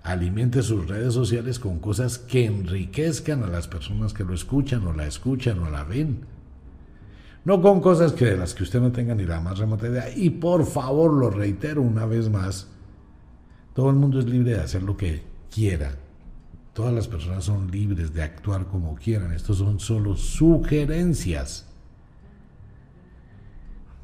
[0.04, 4.94] Alimente sus redes sociales con cosas que enriquezcan a las personas que lo escuchan o
[4.94, 6.22] la escuchan o la ven.
[7.44, 10.10] No con cosas que de las que usted no tenga ni la más remota idea.
[10.16, 12.68] Y por favor, lo reitero una vez más,
[13.74, 15.24] todo el mundo es libre de hacer lo que
[15.54, 15.96] quiera.
[16.74, 19.34] Todas las personas son libres de actuar como quieran.
[19.34, 21.67] Estos son solo sugerencias.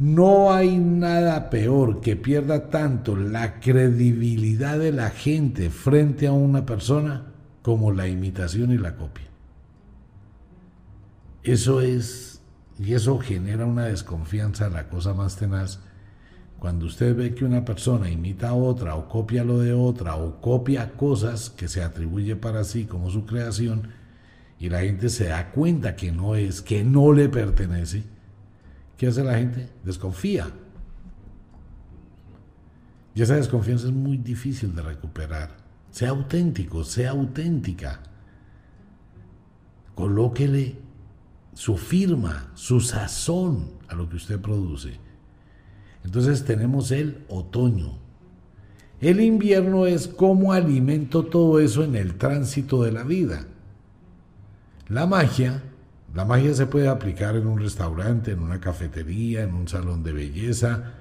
[0.03, 6.65] No hay nada peor que pierda tanto la credibilidad de la gente frente a una
[6.65, 7.31] persona
[7.61, 9.23] como la imitación y la copia.
[11.41, 12.41] Eso es,
[12.77, 15.79] y eso genera una desconfianza, la cosa más tenaz.
[16.59, 20.41] Cuando usted ve que una persona imita a otra o copia lo de otra o
[20.41, 23.87] copia cosas que se atribuye para sí como su creación
[24.59, 28.03] y la gente se da cuenta que no es, que no le pertenece,
[28.97, 29.69] ¿Qué hace la gente?
[29.83, 30.47] Desconfía.
[33.15, 35.55] Y esa desconfianza es muy difícil de recuperar.
[35.91, 38.01] Sea auténtico, sea auténtica.
[39.95, 40.77] Colóquele
[41.53, 44.99] su firma, su sazón a lo que usted produce.
[46.03, 47.99] Entonces tenemos el otoño.
[48.99, 53.45] El invierno es cómo alimento todo eso en el tránsito de la vida.
[54.87, 55.61] La magia
[56.13, 60.13] la magia se puede aplicar en un restaurante, en una cafetería, en un salón de
[60.13, 60.93] belleza.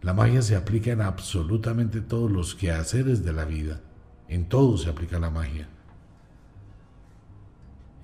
[0.00, 3.80] La magia se aplica en absolutamente todos los quehaceres de la vida.
[4.28, 5.68] En todos se aplica la magia.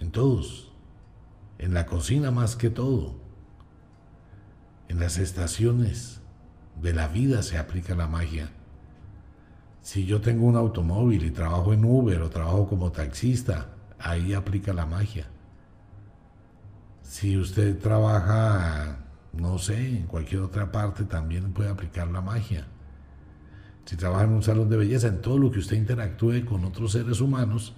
[0.00, 0.72] En todos.
[1.58, 3.14] En la cocina más que todo.
[4.88, 6.20] En las estaciones
[6.82, 8.50] de la vida se aplica la magia.
[9.82, 13.68] Si yo tengo un automóvil y trabajo en Uber o trabajo como taxista,
[14.00, 15.28] ahí aplica la magia.
[17.10, 18.98] Si usted trabaja,
[19.32, 22.68] no sé, en cualquier otra parte, también puede aplicar la magia.
[23.84, 26.92] Si trabaja en un salón de belleza, en todo lo que usted interactúe con otros
[26.92, 27.74] seres humanos,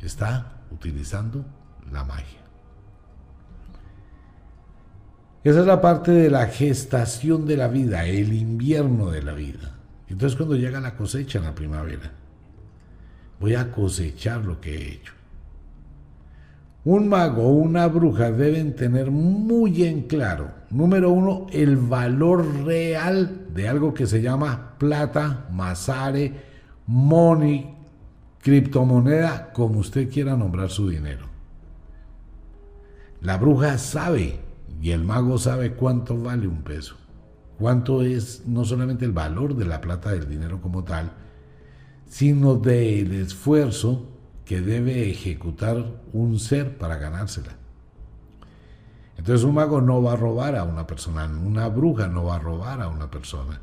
[0.00, 1.44] está utilizando
[1.92, 2.40] la magia.
[5.44, 9.76] Esa es la parte de la gestación de la vida, el invierno de la vida.
[10.08, 12.10] Entonces cuando llega la cosecha en la primavera,
[13.38, 15.12] voy a cosechar lo que he hecho.
[16.84, 23.46] Un mago o una bruja deben tener muy en claro, número uno, el valor real
[23.54, 26.32] de algo que se llama plata, masare,
[26.88, 27.72] money,
[28.40, 31.26] criptomoneda, como usted quiera nombrar su dinero.
[33.20, 34.40] La bruja sabe
[34.80, 36.96] y el mago sabe cuánto vale un peso,
[37.60, 41.12] cuánto es no solamente el valor de la plata del dinero como tal,
[42.08, 44.08] sino del esfuerzo
[44.44, 47.56] que debe ejecutar un ser para ganársela.
[49.16, 52.40] Entonces un mago no va a robar a una persona, una bruja no va a
[52.40, 53.60] robar a una persona.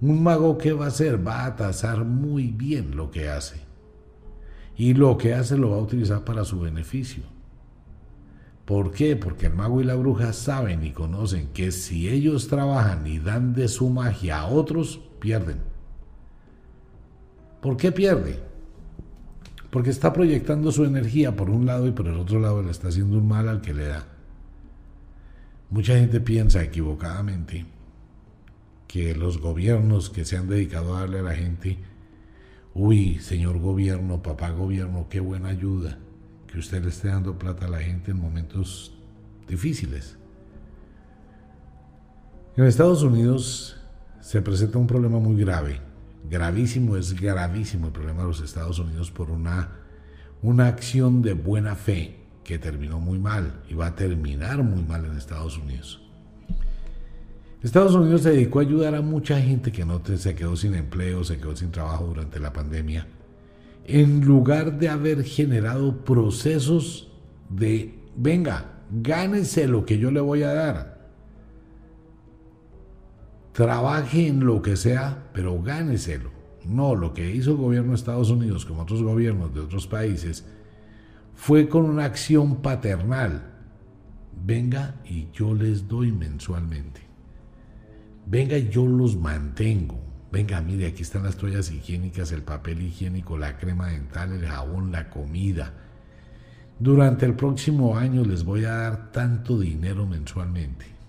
[0.00, 1.26] Un mago ¿qué va a hacer?
[1.26, 3.60] Va a tasar muy bien lo que hace.
[4.76, 7.22] Y lo que hace lo va a utilizar para su beneficio.
[8.64, 9.16] ¿Por qué?
[9.16, 13.52] Porque el mago y la bruja saben y conocen que si ellos trabajan y dan
[13.52, 15.60] de su magia a otros, pierden.
[17.60, 18.49] ¿Por qué pierde?
[19.70, 22.88] Porque está proyectando su energía por un lado y por el otro lado le está
[22.88, 24.06] haciendo un mal al que le da.
[25.70, 27.64] Mucha gente piensa equivocadamente
[28.88, 31.78] que los gobiernos que se han dedicado a darle a la gente,
[32.74, 35.98] uy, señor gobierno, papá gobierno, qué buena ayuda,
[36.48, 38.92] que usted le esté dando plata a la gente en momentos
[39.46, 40.16] difíciles.
[42.56, 43.76] En Estados Unidos
[44.20, 45.89] se presenta un problema muy grave
[46.28, 49.70] gravísimo, es gravísimo el problema de los Estados Unidos por una,
[50.42, 55.04] una acción de buena fe que terminó muy mal y va a terminar muy mal
[55.04, 56.02] en Estados Unidos.
[57.62, 61.22] Estados Unidos se dedicó a ayudar a mucha gente que no se quedó sin empleo,
[61.24, 63.06] se quedó sin trabajo durante la pandemia,
[63.84, 67.12] en lugar de haber generado procesos
[67.50, 70.89] de, venga, gánese lo que yo le voy a dar
[73.52, 76.30] trabaje en lo que sea, pero gáneselo.
[76.64, 80.44] No, lo que hizo el gobierno de Estados Unidos, como otros gobiernos de otros países,
[81.34, 83.42] fue con una acción paternal.
[84.44, 87.00] Venga y yo les doy mensualmente.
[88.26, 89.98] Venga y yo los mantengo.
[90.30, 94.92] Venga, mire, aquí están las toallas higiénicas, el papel higiénico, la crema dental, el jabón,
[94.92, 95.74] la comida.
[96.78, 100.99] Durante el próximo año les voy a dar tanto dinero mensualmente.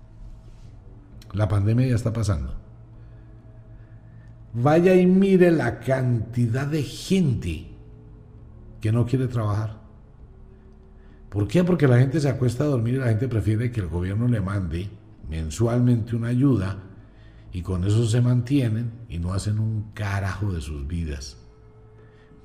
[1.34, 2.54] La pandemia ya está pasando.
[4.54, 7.68] Vaya y mire la cantidad de gente
[8.82, 9.80] que no quiere trabajar.
[11.30, 11.64] ¿Por qué?
[11.64, 14.42] Porque la gente se acuesta a dormir y la gente prefiere que el gobierno le
[14.42, 14.90] mande
[15.30, 16.78] mensualmente una ayuda
[17.54, 21.38] y con eso se mantienen y no hacen un carajo de sus vidas.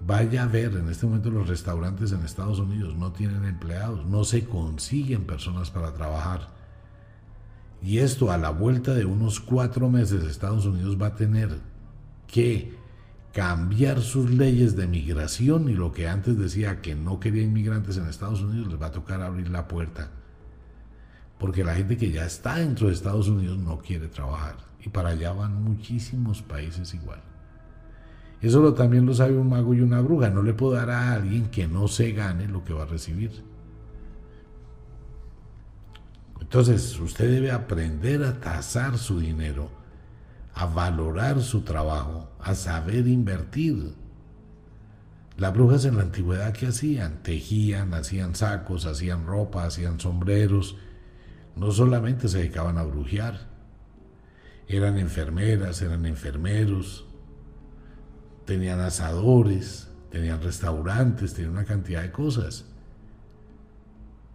[0.07, 4.23] Vaya a ver, en este momento los restaurantes en Estados Unidos no tienen empleados, no
[4.23, 6.56] se consiguen personas para trabajar.
[7.87, 11.61] Y esto a la vuelta de unos cuatro meses Estados Unidos va a tener
[12.27, 12.75] que
[13.33, 18.07] cambiar sus leyes de migración y lo que antes decía que no quería inmigrantes en
[18.07, 20.11] Estados Unidos les va a tocar abrir la puerta.
[21.39, 24.57] Porque la gente que ya está dentro de Estados Unidos no quiere trabajar.
[24.85, 27.21] Y para allá van muchísimos países igual.
[28.43, 30.29] Eso lo, también lo sabe un mago y una bruja.
[30.29, 33.45] No le puedo dar a alguien que no se gane lo que va a recibir.
[36.47, 39.69] Entonces, usted debe aprender a tasar su dinero
[40.57, 43.93] a valorar su trabajo, a saber invertir.
[45.37, 47.23] Las brujas en la antigüedad que hacían?
[47.23, 50.79] Tejían, hacían sacos, hacían ropa, hacían sombreros.
[51.57, 53.49] No solamente se dedicaban a brujear,
[54.67, 57.05] eran enfermeras, eran enfermeros,
[58.47, 62.65] tenían asadores, tenían restaurantes, tenían una cantidad de cosas.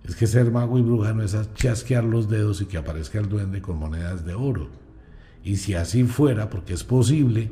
[0.04, 3.30] Es que ser mago y bruja no es chasquear los dedos y que aparezca el
[3.30, 4.70] duende con monedas de oro.
[5.44, 7.52] Y si así fuera, porque es posible,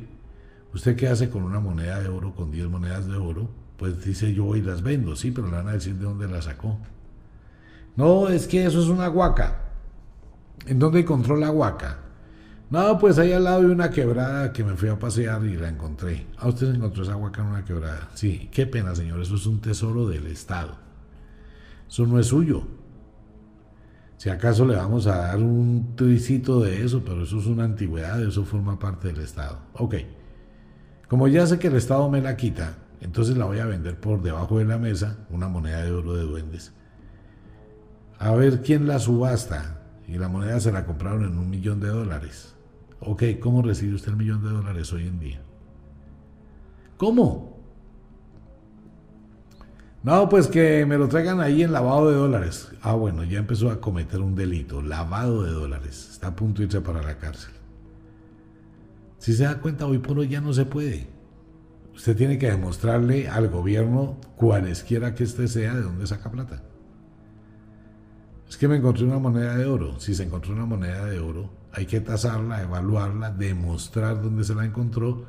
[0.74, 3.50] ¿usted qué hace con una moneda de oro, con 10 monedas de oro?
[3.78, 6.42] Pues dice yo y las vendo, sí, pero le van a decir de dónde la
[6.42, 6.78] sacó.
[7.96, 9.62] No, es que eso es una huaca.
[10.66, 12.00] ¿En dónde encontró la huaca?
[12.70, 15.70] No, pues ahí al lado de una quebrada que me fui a pasear y la
[15.70, 16.28] encontré.
[16.38, 18.10] ¿A ah, usted encontró esa huaca en una quebrada?
[18.14, 20.89] Sí, qué pena, señor, eso es un tesoro del Estado.
[21.90, 22.64] Eso no es suyo.
[24.18, 28.22] Si acaso le vamos a dar un tricito de eso, pero eso es una antigüedad,
[28.22, 29.60] eso forma parte del Estado.
[29.74, 29.96] Ok.
[31.08, 34.22] Como ya sé que el Estado me la quita, entonces la voy a vender por
[34.22, 36.74] debajo de la mesa, una moneda de oro de duendes.
[38.20, 39.78] A ver quién la subasta.
[40.08, 42.56] Y la moneda se la compraron en un millón de dólares.
[43.00, 45.40] Ok, ¿cómo recibe usted el millón de dólares hoy en día?
[46.98, 47.49] ¿Cómo?
[50.02, 52.72] No, pues que me lo traigan ahí en lavado de dólares.
[52.82, 56.10] Ah, bueno, ya empezó a cometer un delito, lavado de dólares.
[56.12, 57.52] Está a punto de irse para la cárcel.
[59.18, 61.08] Si se da cuenta, hoy por hoy ya no se puede.
[61.94, 66.64] Usted tiene que demostrarle al gobierno, cualesquiera que éste sea, de dónde saca plata.
[68.48, 70.00] Es que me encontré una moneda de oro.
[70.00, 74.64] Si se encontró una moneda de oro, hay que tasarla, evaluarla, demostrar dónde se la
[74.64, 75.26] encontró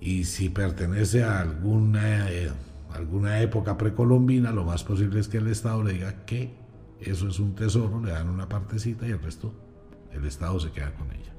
[0.00, 2.30] y si pertenece a alguna...
[2.30, 2.50] Eh,
[2.94, 6.54] alguna época precolombina, lo más posible es que el Estado le diga que
[7.00, 9.52] eso es un tesoro, le dan una partecita y el resto
[10.12, 11.32] el Estado se queda con ella.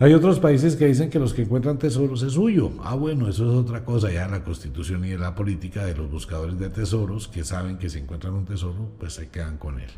[0.00, 2.72] Hay otros países que dicen que los que encuentran tesoros es suyo.
[2.82, 6.58] Ah, bueno, eso es otra cosa ya la constitución y la política de los buscadores
[6.58, 9.90] de tesoros que saben que si encuentran un tesoro, pues se quedan con él.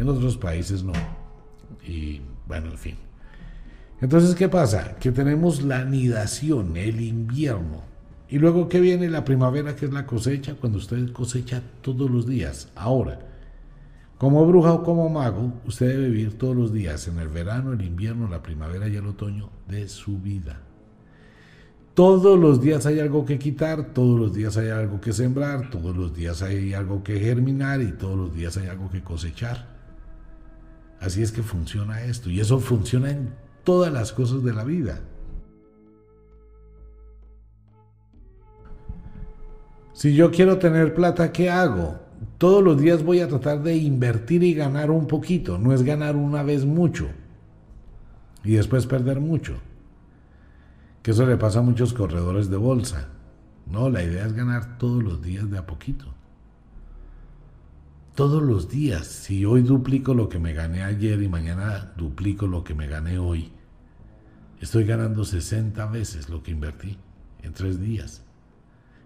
[0.00, 0.92] En otros países no.
[1.86, 2.96] Y bueno, en fin.
[4.00, 4.96] Entonces, ¿qué pasa?
[4.96, 7.84] Que tenemos la anidación, el invierno,
[8.32, 12.26] y luego que viene la primavera, que es la cosecha, cuando usted cosecha todos los
[12.26, 12.72] días.
[12.74, 13.20] Ahora,
[14.16, 17.82] como bruja o como mago, usted debe vivir todos los días, en el verano, el
[17.82, 20.62] invierno, la primavera y el otoño, de su vida.
[21.92, 25.94] Todos los días hay algo que quitar, todos los días hay algo que sembrar, todos
[25.94, 29.68] los días hay algo que germinar y todos los días hay algo que cosechar.
[31.00, 35.02] Así es que funciona esto y eso funciona en todas las cosas de la vida.
[39.92, 42.00] Si yo quiero tener plata, ¿qué hago?
[42.38, 45.58] Todos los días voy a tratar de invertir y ganar un poquito.
[45.58, 47.08] No es ganar una vez mucho
[48.42, 49.58] y después perder mucho.
[51.02, 53.08] Que eso le pasa a muchos corredores de bolsa.
[53.66, 56.06] No, la idea es ganar todos los días de a poquito.
[58.14, 59.06] Todos los días.
[59.06, 63.18] Si hoy duplico lo que me gané ayer y mañana duplico lo que me gané
[63.18, 63.52] hoy,
[64.60, 66.98] estoy ganando 60 veces lo que invertí
[67.42, 68.24] en tres días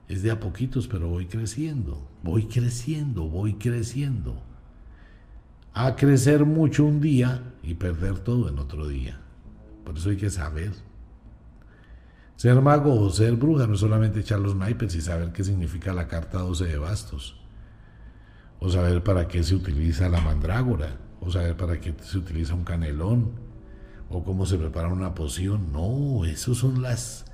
[0.08, 4.40] es de a poquitos, pero voy creciendo, voy creciendo, voy creciendo.
[5.74, 9.20] A crecer mucho un día y perder todo en otro día.
[9.84, 10.72] Por eso hay que saber.
[12.36, 15.92] Ser mago o ser bruja no es solamente echar los naipes y saber qué significa
[15.92, 17.36] la carta 12 de bastos.
[18.58, 20.98] O saber para qué se utiliza la mandrágora.
[21.20, 23.44] O saber para qué se utiliza un canelón.
[24.08, 25.72] o cómo se prepara una poción.
[25.72, 27.25] No, esas son las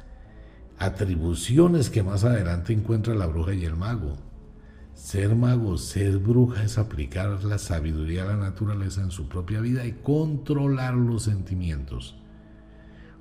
[0.85, 4.17] atribuciones que más adelante encuentra la bruja y el mago.
[4.95, 9.87] Ser mago, ser bruja es aplicar la sabiduría a la naturaleza en su propia vida
[9.87, 12.17] y controlar los sentimientos.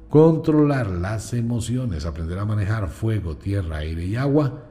[0.10, 4.66] Controlar las emociones, aprender a manejar fuego, tierra, aire y agua,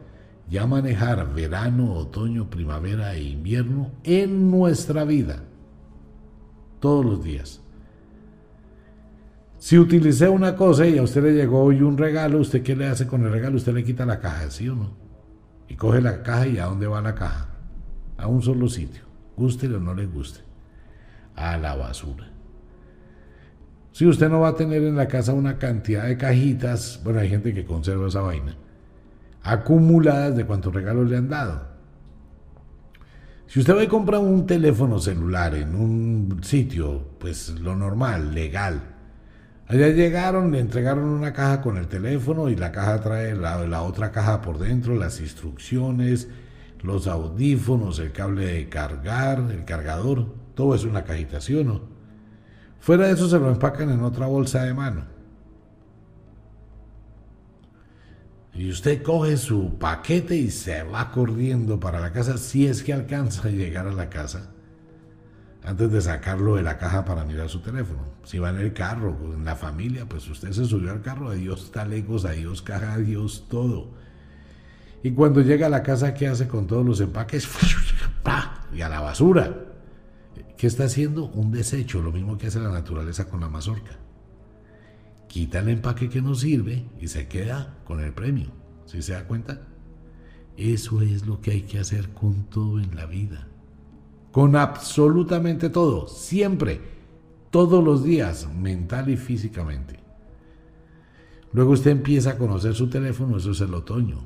[0.51, 5.45] ya manejar verano, otoño, primavera e invierno en nuestra vida,
[6.81, 7.60] todos los días.
[9.61, 12.87] Si utilicé una cosa y a usted le llegó hoy un regalo, ¿usted qué le
[12.87, 13.59] hace con el regalo?
[13.59, 14.97] Usted le quita la caja, ¿sí o no?
[15.69, 17.47] Y coge la caja y ¿a dónde va la caja?
[18.17, 19.03] A un solo sitio,
[19.37, 20.41] guste o no le guste,
[21.37, 22.31] a la basura.
[23.93, 27.29] Si usted no va a tener en la casa una cantidad de cajitas, bueno, hay
[27.29, 28.57] gente que conserva esa vaina,
[29.43, 31.69] acumuladas de cuántos regalos le han dado.
[33.47, 38.90] Si usted va y compra un teléfono celular en un sitio, pues lo normal, legal,
[39.71, 44.11] Allá llegaron, le entregaron una caja con el teléfono y la caja trae la, otra
[44.11, 46.27] caja por dentro, las instrucciones,
[46.83, 51.83] los audífonos, el cable de cargar, el cargador, todo es una cajita, ¿sí o no?
[52.81, 55.05] Fuera de eso se lo empacan en otra bolsa de mano.
[58.53, 62.93] Y usted coge su paquete y se va corriendo para la casa si es que
[62.93, 64.51] alcanza a llegar a la casa
[65.65, 68.01] antes de sacarlo de la caja para mirar su teléfono.
[68.25, 71.71] Si va en el carro, en la familia, pues usted se subió al carro, adiós
[71.71, 73.89] talegos, adiós caja, adiós todo.
[75.03, 77.49] Y cuando llega a la casa, ¿qué hace con todos los empaques?
[78.73, 79.53] Y a la basura.
[80.57, 81.25] ¿Qué está haciendo?
[81.25, 83.99] Un desecho, lo mismo que hace la naturaleza con la mazorca.
[85.27, 88.53] Quita el empaque que no sirve y se queda con el premio.
[88.87, 89.63] ¿Sí se da cuenta?
[90.57, 93.50] Eso es lo que hay que hacer con todo en la vida
[94.33, 96.81] con absolutamente todo, siempre,
[97.51, 99.99] todos los días, mental y físicamente.
[101.53, 104.19] Luego usted empieza a conocer su teléfono, eso es el otoño.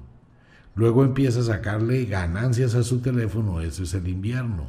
[0.74, 4.66] Luego empieza a sacarle ganancias a su teléfono, eso es el invierno.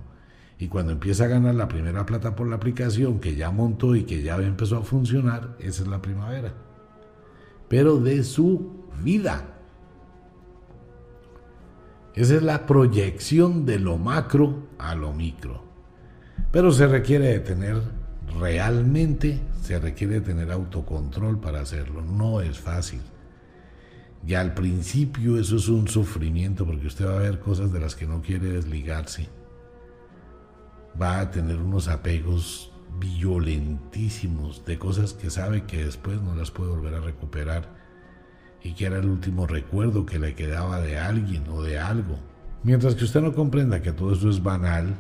[0.57, 4.03] Y cuando empieza a ganar la primera plata por la aplicación que ya montó y
[4.03, 6.53] que ya empezó a funcionar, esa es la primavera.
[7.67, 9.54] Pero de su vida.
[12.16, 15.66] Esa es la proyección de lo macro a lo micro.
[16.49, 17.82] Pero se requiere de tener
[18.39, 22.01] realmente, se requiere de tener autocontrol para hacerlo.
[22.01, 23.01] No es fácil.
[24.26, 27.95] Y al principio eso es un sufrimiento porque usted va a ver cosas de las
[27.95, 29.28] que no quiere desligarse.
[30.99, 36.72] Va a tener unos apegos violentísimos de cosas que sabe que después no las puede
[36.72, 37.74] volver a recuperar
[38.66, 42.18] y que era el último recuerdo que le quedaba de alguien o de algo.
[42.63, 44.95] Mientras que usted no comprenda que todo eso es banal,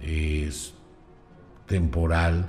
[0.00, 0.74] es
[1.66, 2.46] temporal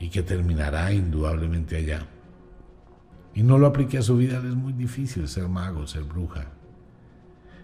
[0.00, 2.08] y que terminará indudablemente allá.
[3.36, 6.46] Y no lo aplique a su vida, es muy difícil ser mago, ser bruja.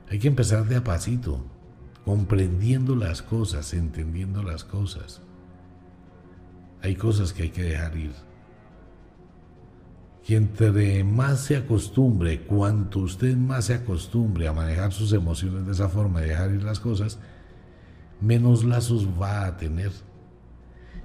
[0.08, 1.44] Hay que empezar de a pasito,
[2.04, 5.20] comprendiendo las cosas, entendiendo las cosas.
[6.80, 8.27] Hay cosas que hay que dejar ir.
[10.28, 15.72] Y entre más se acostumbre, cuanto usted más se acostumbre a manejar sus emociones de
[15.72, 17.18] esa forma y dejar ir las cosas,
[18.20, 19.90] menos lazos va a tener.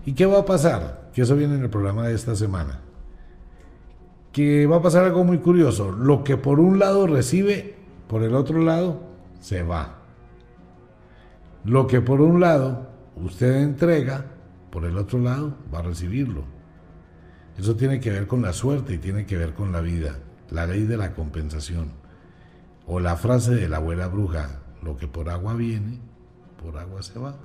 [0.05, 1.09] ¿Y qué va a pasar?
[1.13, 2.81] Que eso viene en el programa de esta semana.
[4.33, 5.93] Que va a pasar algo muy curioso.
[5.93, 7.77] Lo que por un lado recibe,
[8.09, 9.03] por el otro lado
[9.39, 9.99] se va.
[11.63, 14.25] Lo que por un lado usted entrega,
[14.69, 16.52] por el otro lado va a recibirlo.
[17.57, 20.17] Eso tiene que ver con la suerte y tiene que ver con la vida,
[20.49, 21.91] la ley de la compensación.
[22.85, 25.99] O la frase de la abuela bruja, lo que por agua viene,
[26.61, 27.35] por agua se va.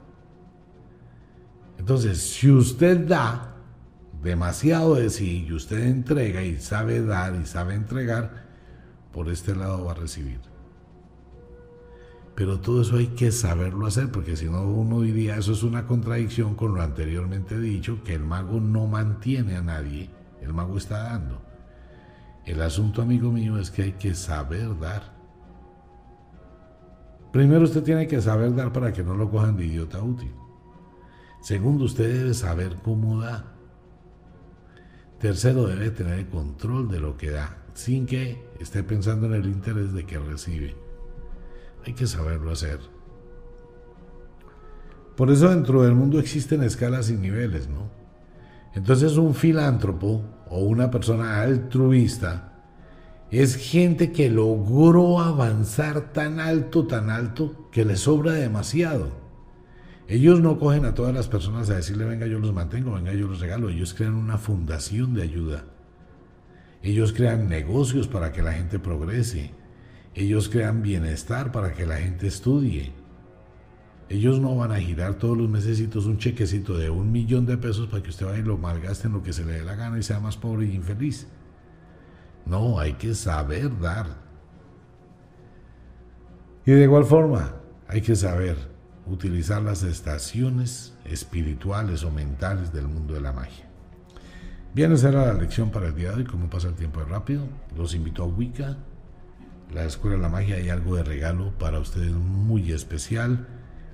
[1.78, 3.54] Entonces, si usted da
[4.22, 8.46] demasiado de sí y usted entrega y sabe dar y sabe entregar,
[9.12, 10.47] por este lado va a recibir.
[12.38, 15.86] Pero todo eso hay que saberlo hacer, porque si no uno diría, eso es una
[15.86, 20.08] contradicción con lo anteriormente dicho, que el mago no mantiene a nadie,
[20.40, 21.42] el mago está dando.
[22.46, 25.16] El asunto, amigo mío, es que hay que saber dar.
[27.32, 30.30] Primero usted tiene que saber dar para que no lo cojan de idiota útil.
[31.42, 33.52] Segundo, usted debe saber cómo da.
[35.18, 39.46] Tercero, debe tener el control de lo que da, sin que esté pensando en el
[39.46, 40.87] interés de que recibe.
[41.84, 42.80] Hay que saberlo hacer.
[45.16, 47.90] Por eso dentro del mundo existen escalas y niveles, ¿no?
[48.74, 52.48] Entonces un filántropo o una persona altruista
[53.30, 59.10] es gente que logró avanzar tan alto, tan alto, que le sobra demasiado.
[60.06, 63.28] Ellos no cogen a todas las personas a decirle, venga, yo los mantengo, venga, yo
[63.28, 63.68] los regalo.
[63.68, 65.64] Ellos crean una fundación de ayuda.
[66.82, 69.50] Ellos crean negocios para que la gente progrese.
[70.18, 72.92] Ellos crean bienestar para que la gente estudie.
[74.08, 77.86] Ellos no van a girar todos los meses un chequecito de un millón de pesos
[77.86, 79.96] para que usted vaya y lo malgaste en lo que se le dé la gana
[79.96, 81.28] y sea más pobre y infeliz.
[82.46, 84.06] No, hay que saber dar.
[86.66, 87.54] Y de igual forma,
[87.86, 88.56] hay que saber
[89.06, 93.70] utilizar las estaciones espirituales o mentales del mundo de la magia.
[94.74, 97.44] Bien, esa era la lección para el día de hoy, como pasa el tiempo rápido.
[97.76, 98.78] Los invito a Wicca,
[99.72, 103.46] la Escuela de la Magia, hay algo de regalo para ustedes muy especial.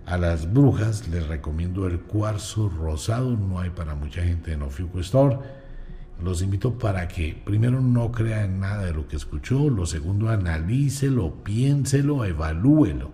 [0.07, 5.01] A las brujas les recomiendo el cuarzo rosado, no hay para mucha gente en Ofiuco
[5.01, 5.39] Store.
[6.23, 10.29] Los invito para que primero no crea en nada de lo que escuchó, lo segundo
[10.29, 13.11] analícelo, piénselo, evalúelo.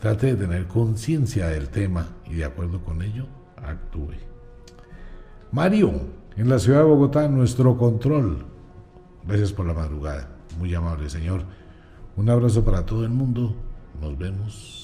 [0.00, 3.26] Trate de tener conciencia del tema y de acuerdo con ello,
[3.56, 4.14] actúe.
[5.52, 5.92] Mario,
[6.36, 8.46] en la ciudad de Bogotá, nuestro control.
[9.26, 10.39] Gracias por la madrugada.
[10.58, 11.44] Muy amable, señor.
[12.16, 13.54] Un abrazo para todo el mundo.
[14.00, 14.79] Nos vemos